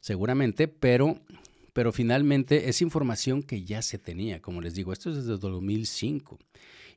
seguramente, 0.00 0.68
pero 0.68 1.20
pero 1.78 1.92
finalmente 1.92 2.68
es 2.68 2.82
información 2.82 3.40
que 3.40 3.62
ya 3.62 3.82
se 3.82 3.98
tenía, 3.98 4.42
como 4.42 4.60
les 4.60 4.74
digo, 4.74 4.92
esto 4.92 5.10
es 5.10 5.16
desde 5.18 5.38
2005. 5.38 6.36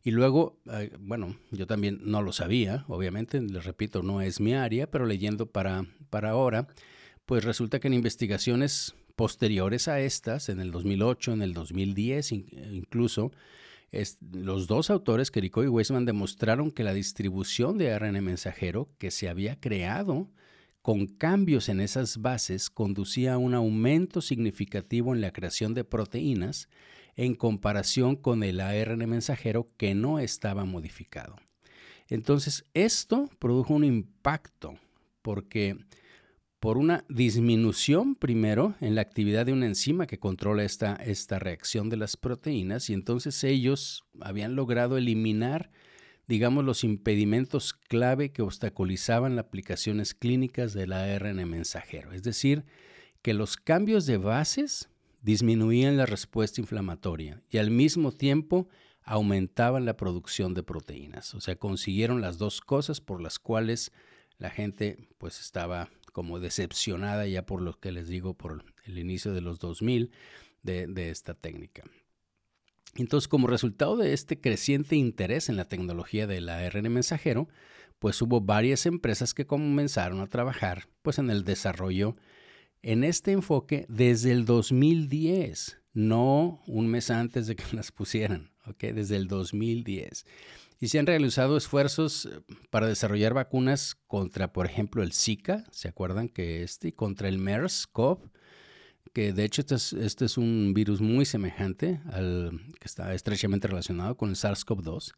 Y 0.04 0.10
luego, 0.10 0.58
bueno, 0.98 1.36
yo 1.52 1.68
también 1.68 2.00
no 2.04 2.24
lo 2.24 2.34
sabía, 2.34 2.84
obviamente, 2.88 3.40
les 3.42 3.64
repito, 3.64 4.02
no 4.02 4.24
es 4.24 4.40
mi 4.40 4.56
área, 4.56 4.90
pero 4.90 5.06
leyendo 5.06 5.46
para, 5.46 5.86
para 6.10 6.32
ahora, 6.32 6.68
pues 7.28 7.44
resulta 7.44 7.80
que 7.80 7.90
en 7.90 7.94
investigaciones 7.94 8.96
posteriores 9.16 9.88
a 9.88 10.00
estas, 10.00 10.50
en 10.50 10.60
el 10.60 10.72
2008, 10.72 11.34
en 11.34 11.44
el 11.44 11.54
2010 11.54 12.32
incluso, 12.32 13.32
los 14.32 14.66
dos 14.66 14.90
autores, 14.90 15.30
Keriko 15.30 15.64
y 15.64 15.68
Weisman, 15.68 16.06
demostraron 16.06 16.72
que 16.72 16.84
la 16.84 16.96
distribución 16.96 17.78
de 17.78 17.94
ARN 17.94 18.24
mensajero 18.24 18.90
que 18.98 19.12
se 19.12 19.30
había 19.30 19.60
creado 19.60 20.28
con 20.82 21.08
cambios 21.08 21.70
en 21.70 21.80
esas 21.80 22.18
bases 22.18 22.70
conducía 22.70 23.34
a 23.34 23.38
un 23.38 23.54
aumento 23.54 24.22
significativo 24.22 25.14
en 25.14 25.22
la 25.22 25.32
creación 25.32 25.74
de 25.74 25.84
proteínas 25.84 26.70
en 27.16 27.36
comparación 27.36 28.16
con 28.16 28.44
el 28.44 28.60
ARN 28.60 29.10
mensajero 29.10 29.70
que 29.78 29.94
no 29.94 30.20
estaba 30.20 30.66
modificado. 30.66 31.36
Entonces, 32.08 32.66
esto 32.74 33.30
produjo 33.40 33.74
un 33.74 33.84
impacto 33.84 34.78
porque 35.22 35.78
por 36.60 36.78
una 36.78 37.06
disminución 37.10 38.16
primero 38.16 38.76
en 38.82 38.96
la 38.96 39.02
actividad 39.02 39.46
de 39.46 39.54
una 39.54 39.66
enzima 39.66 40.06
que 40.08 40.20
controla 40.20 40.64
esta, 40.64 40.96
esta 40.96 41.40
reacción 41.40 41.90
de 41.90 41.98
las 41.98 42.18
proteínas 42.18 42.90
y 42.90 42.94
entonces 42.94 43.44
ellos 43.44 44.04
habían 44.20 44.56
logrado 44.56 44.98
eliminar, 44.98 45.72
digamos, 46.32 46.64
los 46.64 46.86
impedimentos 46.86 47.74
clave 47.74 48.32
que 48.32 48.42
obstaculizaban 48.42 49.36
las 49.36 49.48
aplicaciones 49.48 50.14
clínicas 50.14 50.72
del 50.72 50.94
ARN 50.94 51.46
mensajero. 51.50 52.14
Es 52.14 52.24
decir, 52.24 52.64
que 53.22 53.34
los 53.34 53.58
cambios 53.58 54.06
de 54.06 54.16
bases 54.16 54.88
disminuían 55.22 55.98
la 55.98 56.06
respuesta 56.06 56.62
inflamatoria 56.62 57.42
y 57.50 57.58
al 57.58 57.70
mismo 57.70 58.14
tiempo 58.14 58.70
aumentaban 59.04 59.84
la 59.84 59.98
producción 59.98 60.54
de 60.54 60.64
proteínas. 60.64 61.36
O 61.36 61.42
sea, 61.42 61.58
consiguieron 61.58 62.22
las 62.22 62.38
dos 62.38 62.62
cosas 62.62 63.02
por 63.02 63.22
las 63.22 63.38
cuales 63.38 63.92
la 64.38 64.52
gente 64.52 65.10
pues 65.18 65.42
estaba 65.42 65.90
como 66.14 66.40
decepcionada 66.40 67.28
ya 67.28 67.46
por 67.46 67.62
lo 67.62 67.78
que 67.78 67.92
les 67.92 68.08
digo 68.08 68.36
por 68.36 68.64
el 68.86 68.98
inicio 69.00 69.34
de 69.34 69.42
los 69.42 69.60
2000 69.60 70.12
de, 70.64 70.88
de 70.88 71.10
esta 71.10 71.34
técnica. 71.34 71.84
Entonces, 72.96 73.28
como 73.28 73.48
resultado 73.48 73.98
de 73.98 74.14
este 74.14 74.40
creciente 74.40 74.96
interés 74.96 75.50
en 75.50 75.56
la 75.56 75.66
tecnología 75.66 76.28
del 76.28 76.50
ARN 76.50 76.92
mensajero, 76.92 77.48
pues 78.00 78.22
hubo 78.22 78.42
varias 78.42 78.86
empresas 78.86 79.34
que 79.34 79.46
comenzaron 79.46 80.22
a 80.22 80.28
trabajar 80.28 80.88
pues 81.02 81.20
en 81.20 81.30
el 81.30 81.44
desarrollo 81.44 82.16
en 82.82 83.04
este 83.04 83.32
enfoque 83.32 83.86
desde 83.90 84.32
el 84.32 84.46
2010, 84.46 85.80
no 85.94 86.62
un 86.66 86.88
mes 86.88 87.12
antes 87.12 87.48
de 87.48 87.56
que 87.56 87.64
las 87.76 87.92
pusieran, 87.92 88.52
desde 88.80 89.16
el 89.16 89.28
2010. 89.28 90.26
Y 90.80 90.88
se 90.88 90.98
han 90.98 91.06
realizado 91.06 91.58
esfuerzos 91.58 92.26
eh, 92.26 92.42
para 92.72 92.88
desarrollar 92.88 93.36
vacunas 93.36 93.96
contra, 94.08 94.52
por 94.52 94.66
ejemplo, 94.66 95.04
el 95.04 95.14
Zika, 95.14 95.66
¿se 95.72 95.88
acuerdan 95.88 96.28
que 96.28 96.64
este? 96.64 96.94
Contra 96.96 97.30
el 97.30 97.38
MERS-CoV, 97.38 98.32
que 99.14 99.34
de 99.34 99.44
hecho 99.44 99.62
este 99.62 99.76
es, 99.76 99.94
este 99.94 100.26
es 100.26 100.38
un 100.38 100.74
virus 100.74 101.02
muy 101.02 101.26
semejante 101.26 102.02
al 102.12 102.60
que 102.80 102.88
está 102.88 103.14
estrechamente 103.14 103.68
relacionado 103.68 104.16
con 104.16 104.30
el 104.30 104.36
SARS-CoV-2. 104.36 105.14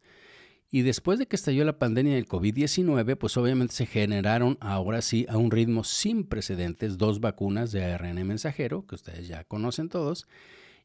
Y 0.70 0.82
después 0.82 1.20
de 1.20 1.26
que 1.26 1.36
estalló 1.36 1.64
la 1.64 1.78
pandemia 1.78 2.14
del 2.14 2.26
COVID-19, 2.26 3.16
pues 3.16 3.36
obviamente 3.36 3.74
se 3.74 3.86
generaron 3.86 4.58
ahora 4.60 5.02
sí 5.02 5.24
a 5.28 5.36
un 5.36 5.52
ritmo 5.52 5.84
sin 5.84 6.24
precedentes 6.24 6.98
dos 6.98 7.20
vacunas 7.20 7.70
de 7.70 7.84
ARN 7.84 8.26
mensajero, 8.26 8.84
que 8.84 8.96
ustedes 8.96 9.28
ya 9.28 9.44
conocen 9.44 9.88
todos, 9.88 10.26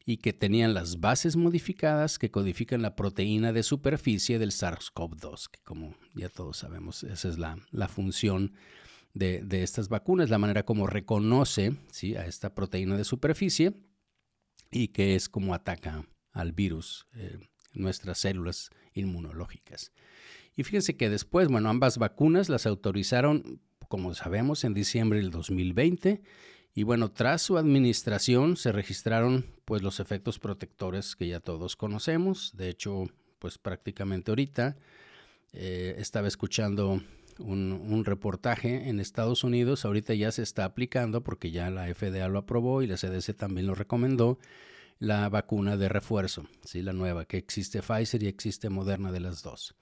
y 0.06 0.18
que 0.18 0.32
tenían 0.32 0.74
las 0.74 1.00
bases 1.00 1.36
modificadas 1.36 2.18
que 2.18 2.30
codifican 2.30 2.82
la 2.82 2.96
proteína 2.96 3.52
de 3.52 3.62
superficie 3.62 4.38
del 4.38 4.50
SARS-CoV-2, 4.50 5.50
que 5.50 5.60
como 5.62 5.94
ya 6.14 6.28
todos 6.28 6.58
sabemos, 6.58 7.02
esa 7.02 7.28
es 7.28 7.38
la, 7.38 7.88
función 7.88 8.52
de, 9.14 9.62
estas 9.62 9.88
vacunas, 9.88 10.30
la 10.30 10.38
manera 10.38 10.64
como 10.64 10.86
reconoce 10.86 11.74
¿sí? 11.90 12.16
a 12.16 12.26
esta 12.26 12.54
proteína 12.54 12.96
de 12.96 13.04
superficie 13.04 13.74
y 14.70 14.88
que 14.88 15.16
es 15.16 15.28
como 15.28 15.54
ataca 15.54 16.06
al 16.32 16.52
virus. 16.52 17.06
Eh, 17.14 17.38
nuestras 17.72 18.18
células 18.18 18.70
inmunológicas. 18.94 19.92
Y 20.56 20.64
fíjense 20.64 20.96
que 20.96 21.08
después, 21.08 21.48
bueno, 21.48 21.68
ambas 21.68 21.98
vacunas 21.98 22.48
las 22.48 22.66
autorizaron, 22.66 23.60
como 23.88 24.14
sabemos, 24.14 24.64
en 24.64 24.74
diciembre 24.74 25.20
del 25.20 25.30
2020. 25.30 26.22
Y 26.74 26.82
bueno, 26.82 27.10
tras 27.10 27.42
su 27.42 27.58
administración 27.58 28.56
se 28.56 28.72
registraron 28.72 29.46
pues 29.64 29.82
los 29.82 30.00
efectos 30.00 30.38
protectores 30.38 31.16
que 31.16 31.28
ya 31.28 31.40
todos 31.40 31.76
conocemos. 31.76 32.56
De 32.56 32.68
hecho, 32.68 33.06
pues 33.38 33.58
prácticamente 33.58 34.30
ahorita 34.30 34.76
eh, 35.52 35.96
estaba 35.98 36.28
escuchando 36.28 37.02
un, 37.40 38.04
reportaje 38.04 38.88
en 38.88 39.00
Estados 39.00 39.44
Unidos. 39.44 39.84
Ahorita 39.84 40.14
ya 40.14 40.32
se 40.32 40.42
está 40.42 40.64
aplicando 40.64 41.22
porque 41.22 41.50
ya 41.50 41.70
la 41.70 41.92
FDA 41.92 42.28
lo 42.28 42.38
aprobó 42.38 42.82
y 42.82 42.86
la 42.86 42.96
CDC 42.96 43.34
también 43.36 43.66
lo 43.66 43.74
recomendó 43.74 44.38
la 44.98 45.28
vacuna 45.28 45.76
de 45.76 45.88
refuerzo, 45.88 46.46
¿sí? 46.64 46.82
la 46.82 46.92
nueva, 46.92 47.24
que 47.24 47.38
existe 47.38 47.82
Pfizer 47.82 48.22
y 48.22 48.26
existe 48.26 48.68
Moderna 48.68 49.10
de 49.10 49.20
las 49.20 49.42
dos, 49.42 49.74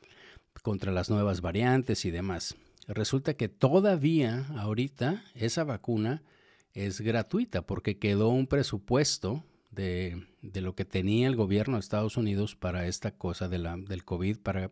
contra 0.63 0.93
las 0.93 1.11
nuevas 1.11 1.41
variantes 1.41 2.05
y 2.05 2.11
demás. 2.11 2.57
Resulta 2.87 3.35
que 3.35 3.49
todavía 3.49 4.47
ahorita 4.57 5.25
esa 5.35 5.65
vacuna 5.65 6.23
es 6.73 7.01
gratuita 7.01 7.63
porque 7.63 7.99
quedó 7.99 8.29
un 8.29 8.47
presupuesto 8.47 9.45
de, 9.73 10.27
de, 10.41 10.61
lo 10.61 10.75
que 10.75 10.85
tenía 10.85 11.27
el 11.27 11.37
gobierno 11.37 11.77
de 11.77 11.81
Estados 11.81 12.17
Unidos 12.17 12.55
para 12.55 12.87
esta 12.87 13.11
cosa 13.11 13.49
de 13.49 13.59
la, 13.59 13.77
del 13.77 14.05
COVID, 14.05 14.39
para, 14.39 14.71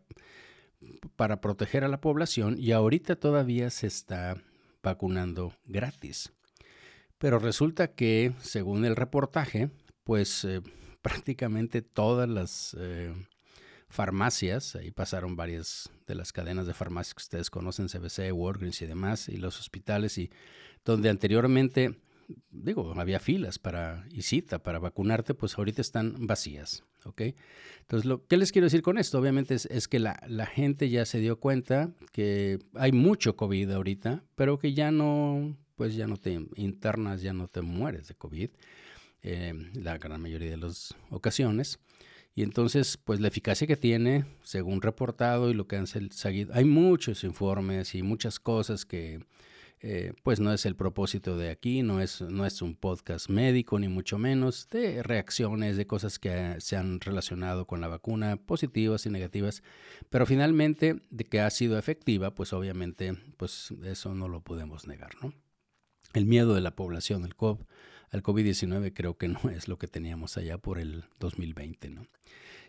para 1.15 1.41
proteger 1.41 1.83
a 1.83 1.87
la 1.87 2.01
población 2.01 2.55
y 2.57 2.71
ahorita 2.71 3.15
todavía 3.15 3.69
se 3.69 3.87
está 3.87 4.37
vacunando 4.83 5.53
gratis. 5.65 6.31
Pero 7.17 7.39
resulta 7.39 7.93
que, 7.93 8.33
según 8.41 8.85
el 8.85 8.95
reportaje, 8.95 9.69
pues 10.03 10.45
eh, 10.45 10.61
prácticamente 11.01 11.81
todas 11.81 12.29
las 12.29 12.75
eh, 12.79 13.13
farmacias, 13.89 14.75
ahí 14.75 14.91
pasaron 14.91 15.35
varias 15.35 15.89
de 16.05 16.15
las 16.15 16.31
cadenas 16.31 16.67
de 16.67 16.73
farmacias 16.73 17.15
que 17.15 17.23
ustedes 17.23 17.49
conocen, 17.49 17.87
CBC, 17.87 18.31
Walgreens 18.33 18.81
y 18.81 18.85
demás, 18.85 19.29
y 19.29 19.37
los 19.37 19.59
hospitales, 19.59 20.17
y 20.17 20.29
donde 20.85 21.09
anteriormente, 21.09 21.99
digo, 22.49 22.93
había 22.97 23.19
filas 23.19 23.59
para 23.59 24.05
y 24.11 24.23
cita 24.23 24.59
para 24.59 24.79
vacunarte, 24.79 25.33
pues 25.33 25.57
ahorita 25.57 25.81
están 25.81 26.27
vacías, 26.27 26.83
¿ok? 27.05 27.21
Entonces, 27.81 28.05
lo 28.05 28.25
que 28.25 28.37
les 28.37 28.51
quiero 28.51 28.65
decir 28.65 28.81
con 28.81 28.97
esto, 28.97 29.19
obviamente, 29.19 29.55
es, 29.55 29.65
es 29.67 29.87
que 29.87 29.99
la, 29.99 30.21
la, 30.27 30.45
gente 30.45 30.89
ya 30.89 31.05
se 31.05 31.19
dio 31.19 31.39
cuenta 31.39 31.91
que 32.11 32.59
hay 32.73 32.91
mucho 32.91 33.35
COVID 33.35 33.71
ahorita, 33.71 34.23
pero 34.35 34.59
que 34.59 34.73
ya 34.73 34.91
no, 34.91 35.57
pues 35.75 35.95
ya 35.95 36.07
no 36.07 36.17
te 36.17 36.39
internas, 36.55 37.21
ya 37.21 37.33
no 37.33 37.47
te 37.47 37.61
mueres 37.61 38.07
de 38.07 38.15
COVID, 38.15 38.49
eh, 39.23 39.53
la 39.73 39.97
gran 39.97 40.21
mayoría 40.21 40.51
de 40.51 40.57
las 40.57 40.95
ocasiones. 41.09 41.79
Y 42.35 42.43
entonces, 42.43 42.97
pues 42.97 43.19
la 43.19 43.29
eficacia 43.29 43.65
que 43.65 43.77
tiene, 43.77 44.25
según 44.43 44.81
reportado 44.81 45.49
y 45.49 45.55
lo 45.55 45.67
que 45.67 45.75
han 45.75 45.87
seguido, 45.87 46.53
hay 46.53 46.65
muchos 46.65 47.23
informes 47.23 47.95
y 47.95 48.03
muchas 48.03 48.39
cosas 48.39 48.85
que, 48.85 49.21
eh, 49.81 50.13
pues 50.23 50.39
no 50.39 50.51
es 50.53 50.65
el 50.65 50.75
propósito 50.75 51.37
de 51.37 51.49
aquí, 51.49 51.83
no 51.83 52.01
es, 52.01 52.21
no 52.21 52.45
es 52.45 52.61
un 52.61 52.75
podcast 52.75 53.29
médico, 53.29 53.77
ni 53.79 53.87
mucho 53.87 54.17
menos, 54.17 54.69
de 54.69 55.03
reacciones, 55.03 55.77
de 55.77 55.87
cosas 55.87 56.19
que 56.19 56.55
se 56.59 56.75
han 56.75 56.99
relacionado 56.99 57.67
con 57.67 57.81
la 57.81 57.87
vacuna, 57.87 58.37
positivas 58.37 59.05
y 59.05 59.09
negativas, 59.09 59.63
pero 60.09 60.25
finalmente 60.25 61.01
de 61.09 61.23
que 61.25 61.41
ha 61.41 61.49
sido 61.49 61.77
efectiva, 61.77 62.33
pues 62.33 62.53
obviamente, 62.53 63.15
pues 63.37 63.73
eso 63.83 64.13
no 64.13 64.27
lo 64.27 64.41
podemos 64.41 64.87
negar, 64.87 65.11
¿no? 65.21 65.33
El 66.13 66.25
miedo 66.25 66.55
de 66.55 66.61
la 66.61 66.75
población 66.75 67.23
al 67.23 67.35
COVID 67.35 67.65
al 68.09 68.23
COVID-19 68.23 68.93
creo 68.93 69.17
que 69.17 69.27
no 69.27 69.39
es 69.49 69.67
lo 69.67 69.77
que 69.77 69.87
teníamos 69.87 70.37
allá 70.37 70.57
por 70.57 70.79
el 70.79 71.05
2020, 71.19 71.89
¿no? 71.89 72.07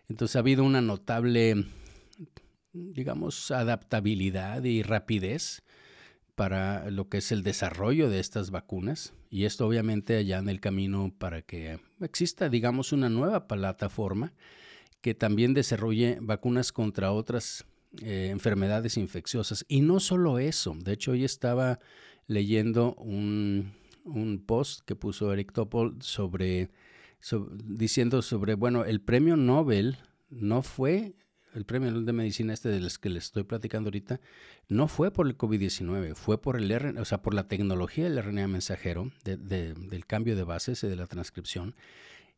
Entonces 0.09 0.37
ha 0.37 0.41
habido 0.41 0.65
una 0.65 0.81
notable, 0.81 1.67
digamos, 2.73 3.51
adaptabilidad 3.51 4.65
y 4.65 4.83
rapidez 4.83 5.63
para 6.39 6.89
lo 6.93 7.09
que 7.09 7.19
es 7.19 7.33
el 7.33 7.43
desarrollo 7.43 8.09
de 8.09 8.21
estas 8.21 8.53
vacunas 8.53 9.13
y 9.29 9.45
esto 9.45 9.67
obviamente 9.67 10.17
allá 10.17 10.39
en 10.39 10.49
el 10.49 10.61
camino 10.61 11.13
para 11.19 11.43
que 11.43 11.81
exista, 12.01 12.49
digamos, 12.49 12.93
una 12.93 13.09
nueva 13.09 13.49
plataforma 13.49 14.33
que 15.01 15.15
también 15.15 15.53
desarrolle 15.53 16.19
vacunas 16.21 16.71
contra 16.71 17.11
otras 17.11 17.67
eh, 18.03 18.29
enfermedades 18.31 18.97
infecciosas. 18.97 19.65
Y 19.67 19.81
no 19.81 19.99
solo 19.99 20.39
eso, 20.39 20.77
de 20.79 20.93
hecho 20.93 21.11
hoy 21.11 21.25
estaba 21.25 21.81
leyendo 22.29 22.95
un, 22.95 23.73
un 24.05 24.39
post 24.47 24.85
que 24.85 24.95
puso 24.95 25.33
Eric 25.33 25.53
Topol 25.53 25.97
sobre, 26.03 26.71
diciendo 27.65 28.23
sobre, 28.23 28.55
bueno, 28.55 28.85
el 28.85 29.01
premio 29.01 29.37
Nobel 29.37 29.97
no 30.31 30.63
fue, 30.63 31.17
el 31.59 31.67
premio 31.67 31.93
de 31.93 32.13
Medicina 32.13 32.55
este 32.55 32.69
de 32.69 32.81
los 32.81 32.99
que 32.99 33.11
les 33.11 33.25
estoy 33.25 33.43
platicando 33.43 33.89
ahorita, 33.89 34.21
no 34.69 34.89
fue 34.89 35.11
por 35.11 35.27
el 35.27 35.37
COVID-19, 35.37 36.15
fue 36.15 36.41
por 36.41 36.57
el 36.57 36.71
RNA, 36.71 37.01
o 37.01 37.05
sea, 37.05 37.21
por 37.21 37.35
la 37.35 37.49
tecnología 37.49 38.05
del 38.05 38.23
RNA 38.23 38.49
mensajero, 38.49 39.11
del 39.25 40.07
cambio 40.07 40.37
de 40.37 40.45
bases 40.45 40.83
y 40.85 40.89
de 40.89 40.97
la 40.97 41.07
transcripción. 41.07 41.75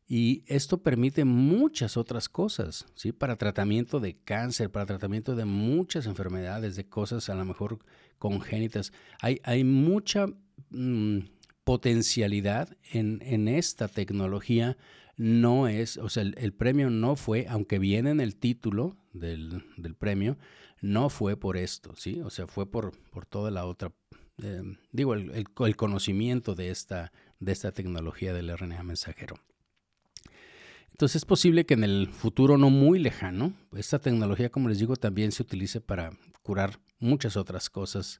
Y 0.07 0.43
esto 0.47 0.79
permite 0.79 1.23
muchas 1.23 1.95
otras 1.95 2.27
cosas, 2.27 2.85
¿sí? 2.95 3.13
Para 3.13 3.37
tratamiento 3.37 4.01
de 4.01 4.17
cáncer, 4.17 4.69
para 4.69 4.85
tratamiento 4.85 5.35
de 5.35 5.45
muchas 5.45 6.05
enfermedades, 6.05 6.75
de 6.75 6.89
cosas 6.89 7.29
a 7.29 7.35
lo 7.35 7.45
mejor 7.45 7.79
congénitas. 8.17 8.91
Hay, 9.21 9.63
mucha... 9.63 10.27
Mm, 10.69 11.19
potencialidad 11.63 12.75
en, 12.91 13.21
en 13.23 13.47
esta 13.47 13.87
tecnología 13.87 14.77
no 15.21 15.67
es, 15.67 15.97
o 15.97 16.09
sea, 16.09 16.23
el, 16.23 16.51
premio 16.51 16.89
no 16.89 17.15
fue, 17.15 17.45
aunque 17.47 17.77
viene 17.77 18.09
en 18.09 18.19
el 18.19 18.35
título 18.35 18.97
del, 19.13 19.63
del, 19.77 19.93
premio, 19.93 20.35
no 20.81 21.11
fue 21.11 21.37
por 21.37 21.57
esto, 21.57 21.95
¿sí? 21.95 22.21
O 22.21 22.31
sea, 22.31 22.47
fue 22.47 22.65
por, 22.65 22.97
por 23.11 23.27
toda 23.27 23.51
la 23.51 23.67
otra, 23.67 23.93
eh, 24.41 24.63
digo, 24.91 25.13
el, 25.13 25.29
el, 25.31 25.75
conocimiento 25.75 26.55
de 26.55 26.71
esta, 26.71 27.11
de 27.39 27.51
esta 27.51 27.71
tecnología 27.71 28.33
del 28.33 28.49
RNA 28.57 28.81
mensajero. 28.81 29.35
Entonces 30.91 31.17
es 31.17 31.25
posible 31.25 31.65
que 31.65 31.73
en 31.73 31.83
el 31.83 32.07
futuro 32.07 32.57
no 32.57 32.69
muy 32.69 32.99
lejano, 32.99 33.53
esta 33.75 33.99
tecnología, 33.99 34.49
como 34.49 34.69
les 34.69 34.79
digo, 34.79 34.95
también 34.95 35.31
se 35.31 35.43
utilice 35.43 35.81
para 35.81 36.11
curar 36.43 36.79
muchas 36.99 37.37
otras 37.37 37.69
cosas 37.69 38.19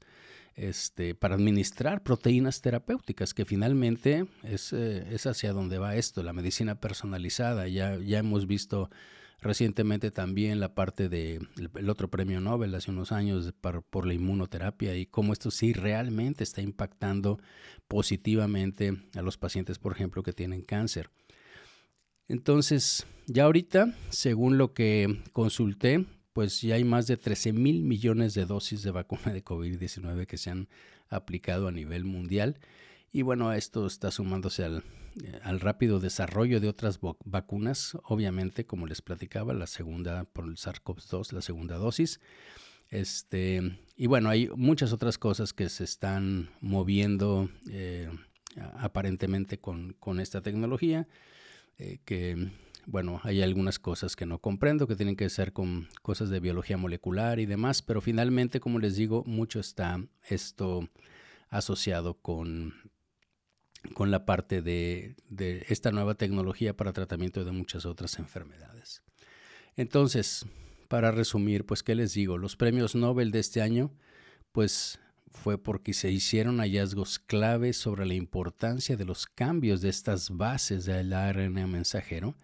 este, 0.54 1.14
para 1.14 1.34
administrar 1.34 2.02
proteínas 2.02 2.60
terapéuticas, 2.60 3.34
que 3.34 3.44
finalmente 3.44 4.26
es, 4.42 4.72
eh, 4.72 5.06
es, 5.10 5.26
hacia 5.26 5.52
donde 5.52 5.78
va 5.78 5.96
esto, 5.96 6.22
la 6.22 6.32
medicina 6.32 6.74
personalizada. 6.74 7.68
Ya, 7.68 7.98
ya 7.98 8.18
hemos 8.18 8.46
visto 8.46 8.90
recientemente 9.40 10.10
también 10.10 10.60
la 10.60 10.74
parte 10.74 11.08
del 11.08 11.48
el 11.74 11.90
otro 11.90 12.08
premio 12.08 12.40
Nobel 12.40 12.74
hace 12.74 12.90
unos 12.90 13.10
años 13.10 13.52
por, 13.60 13.82
por 13.82 14.06
la 14.06 14.14
inmunoterapia 14.14 14.94
y 14.96 15.06
cómo 15.06 15.32
esto 15.32 15.50
sí 15.50 15.72
realmente 15.72 16.44
está 16.44 16.62
impactando 16.62 17.40
positivamente 17.88 18.92
a 19.14 19.22
los 19.22 19.38
pacientes, 19.38 19.78
por 19.78 19.92
ejemplo, 19.92 20.22
que 20.22 20.32
tienen 20.32 20.62
cáncer. 20.62 21.10
Entonces, 22.28 23.06
ya 23.26 23.44
ahorita, 23.44 23.94
según 24.10 24.58
lo 24.58 24.74
que 24.74 25.22
consulté, 25.32 26.06
pues 26.32 26.60
ya 26.62 26.76
hay 26.76 26.84
más 26.84 27.06
de 27.06 27.16
13 27.16 27.52
mil 27.52 27.82
millones 27.82 28.34
de 28.34 28.46
dosis 28.46 28.82
de 28.82 28.90
vacuna 28.90 29.32
de 29.32 29.44
COVID-19 29.44 30.26
que 30.26 30.38
se 30.38 30.50
han 30.50 30.68
aplicado 31.08 31.68
a 31.68 31.72
nivel 31.72 32.04
mundial. 32.04 32.58
Y 33.12 33.22
bueno, 33.22 33.52
esto 33.52 33.86
está 33.86 34.10
sumándose 34.10 34.64
al, 34.64 34.84
eh, 35.22 35.58
rápido 35.58 36.00
desarrollo 36.00 36.60
de 36.60 36.68
otras 36.68 36.98
vacunas, 37.24 37.98
obviamente, 38.04 38.64
como 38.64 38.86
les 38.86 39.02
platicaba, 39.02 39.52
la 39.52 39.66
segunda 39.66 40.24
por 40.24 40.46
el 40.46 40.56
SARS-CoV-2, 40.56 41.32
la 41.32 41.42
segunda 41.42 41.76
dosis. 41.76 42.20
Este, 42.88 43.78
y 43.96 44.06
bueno, 44.06 44.30
hay 44.30 44.48
muchas 44.56 44.92
otras 44.92 45.18
cosas 45.18 45.52
que 45.52 45.68
se 45.68 45.84
están 45.84 46.50
moviendo 46.60 47.50
eh, 47.70 48.10
aparentemente 48.74 49.58
con, 49.58 49.94
con, 49.94 50.20
esta 50.20 50.42
tecnología, 50.42 51.06
eh, 51.78 51.98
que 52.04 52.50
bueno, 52.86 53.20
hay 53.22 53.42
algunas 53.42 53.78
cosas 53.78 54.16
que 54.16 54.26
no 54.26 54.38
comprendo, 54.38 54.88
que 54.88 54.96
tienen 54.96 55.16
que 55.16 55.30
ser 55.30 55.52
con 55.52 55.88
cosas 56.02 56.30
de 56.30 56.40
biología 56.40 56.76
molecular 56.76 57.38
y 57.38 57.46
demás, 57.46 57.82
pero 57.82 58.00
finalmente, 58.00 58.60
como 58.60 58.78
les 58.78 58.96
digo, 58.96 59.22
mucho 59.24 59.60
está 59.60 60.04
esto 60.28 60.88
asociado 61.48 62.14
con, 62.14 62.74
con 63.94 64.10
la 64.10 64.24
parte 64.24 64.62
de, 64.62 65.16
de 65.28 65.64
esta 65.68 65.92
nueva 65.92 66.14
tecnología 66.14 66.76
para 66.76 66.92
tratamiento 66.92 67.44
de 67.44 67.52
muchas 67.52 67.86
otras 67.86 68.18
enfermedades. 68.18 69.02
Entonces, 69.76 70.44
para 70.88 71.12
resumir, 71.12 71.64
pues, 71.64 71.82
¿qué 71.82 71.94
les 71.94 72.14
digo? 72.14 72.36
Los 72.36 72.56
premios 72.56 72.94
Nobel 72.94 73.30
de 73.30 73.38
este 73.38 73.62
año, 73.62 73.92
pues 74.50 74.98
fue 75.32 75.58
porque 75.58 75.94
se 75.94 76.10
hicieron 76.10 76.58
hallazgos 76.58 77.18
claves 77.18 77.76
sobre 77.76 78.06
la 78.06 78.14
importancia 78.14 78.96
de 78.96 79.04
los 79.04 79.26
cambios 79.26 79.80
de 79.80 79.88
estas 79.88 80.30
bases 80.30 80.84
del 80.84 81.12
ARN 81.12 81.70
mensajero 81.70 82.36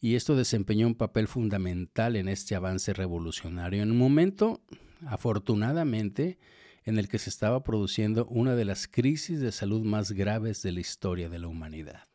y 0.00 0.14
esto 0.14 0.36
desempeñó 0.36 0.86
un 0.86 0.94
papel 0.94 1.26
fundamental 1.26 2.16
en 2.16 2.28
este 2.28 2.54
avance 2.54 2.92
revolucionario 2.92 3.82
en 3.82 3.90
un 3.90 3.98
momento, 3.98 4.60
afortunadamente, 5.06 6.38
en 6.84 6.98
el 6.98 7.08
que 7.08 7.18
se 7.18 7.30
estaba 7.30 7.64
produciendo 7.64 8.26
una 8.26 8.54
de 8.54 8.64
las 8.64 8.86
crisis 8.86 9.40
de 9.40 9.52
salud 9.52 9.82
más 9.82 10.12
graves 10.12 10.62
de 10.62 10.72
la 10.72 10.80
historia 10.80 11.28
de 11.28 11.38
la 11.38 11.48
humanidad. 11.48 12.08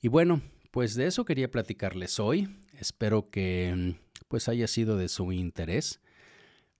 Y 0.00 0.08
bueno, 0.08 0.40
pues 0.70 0.94
de 0.94 1.06
eso 1.06 1.24
quería 1.24 1.50
platicarles 1.50 2.18
hoy. 2.18 2.48
Espero 2.78 3.28
que 3.30 3.96
pues 4.28 4.48
haya 4.48 4.66
sido 4.66 4.96
de 4.96 5.08
su 5.08 5.32
interés. 5.32 6.00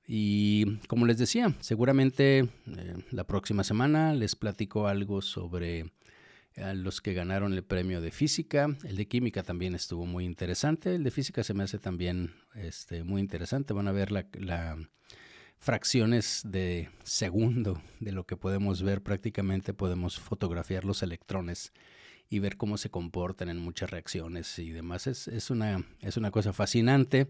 Y 0.07 0.79
como 0.89 1.07
les 1.07 1.19
decía, 1.19 1.55
seguramente 1.61 2.39
eh, 2.39 2.49
la 3.11 3.25
próxima 3.25 3.65
semana 3.65 4.13
les 4.15 4.35
platico 4.35 4.89
algo 4.89 5.23
sobre 5.23 5.91
los 6.75 7.01
que 7.01 7.15
ganaron 7.15 7.53
el 7.53 7.65
premio 7.65 8.01
de 8.01 8.11
física. 8.11 8.77
El 8.85 8.97
de 8.97 9.07
química 9.07 9.43
también 9.43 9.75
estuvo 9.75 10.07
muy 10.07 10.25
interesante. 10.25 10.95
El 10.95 11.05
de 11.05 11.11
física 11.11 11.43
se 11.43 11.55
me 11.55 11.65
hace 11.65 11.79
también 11.79 12.35
este, 12.55 13.05
muy 13.05 13.21
interesante. 13.21 13.73
Van 13.73 13.89
a 13.89 13.93
ver 13.93 14.13
la, 14.13 14.77
fracciones 15.59 16.43
de 16.45 16.91
segundo 17.03 17.83
de 18.01 18.13
lo 18.13 18.27
que 18.27 18.37
podemos 18.37 18.83
ver. 18.83 19.03
Prácticamente 19.03 19.75
podemos 19.75 20.19
fotografiar 20.19 20.85
los 20.85 21.03
electrones 21.03 21.73
y 22.29 22.39
ver 22.39 22.57
cómo 22.57 22.79
se 22.79 22.91
comportan 22.91 23.49
en 23.49 23.59
muchas 23.59 23.91
reacciones 23.91 24.59
y 24.59 24.71
demás. 24.71 25.07
Es, 25.07 25.29
es, 25.29 25.51
una, 25.51 25.85
es 26.01 26.17
una 26.17 26.31
cosa 26.31 26.53
fascinante 26.53 27.29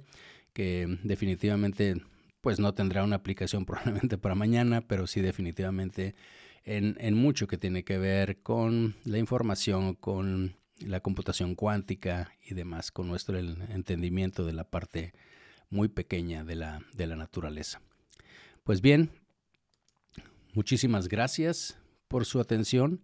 que 0.53 0.99
definitivamente 1.05 2.03
pues 2.41 2.59
no 2.59 2.75
tendrá 2.75 3.05
una 3.05 3.17
aplicación 3.17 3.65
probablemente 3.67 4.19
para 4.19 4.35
mañana, 4.35 4.81
pero 4.81 5.07
sí 5.07 5.21
definitivamente 5.21 6.15
en, 6.65 7.15
mucho 7.15 7.47
que 7.47 7.59
tiene 7.59 7.85
que 7.85 7.99
ver 7.99 8.43
con 8.43 8.95
la 9.05 9.19
información, 9.19 9.95
con 9.95 10.57
la 10.79 11.01
computación 11.01 11.55
cuántica 11.55 12.33
y 12.43 12.55
demás, 12.55 12.91
con 12.91 13.09
nuestro 13.09 13.39
entendimiento 13.39 14.45
de 14.45 14.53
la 14.53 14.65
parte 14.65 15.13
muy 15.69 15.89
pequeña 15.89 16.45
de 16.45 16.57
la, 16.57 16.81
de 16.95 17.07
la 17.07 17.17
naturaleza. 17.17 17.81
Pues 18.65 18.81
bien, 18.81 19.11
muchísimas 20.55 21.09
gracias 21.09 21.79
por 22.09 22.25
su 22.25 22.41
atención. 22.41 23.01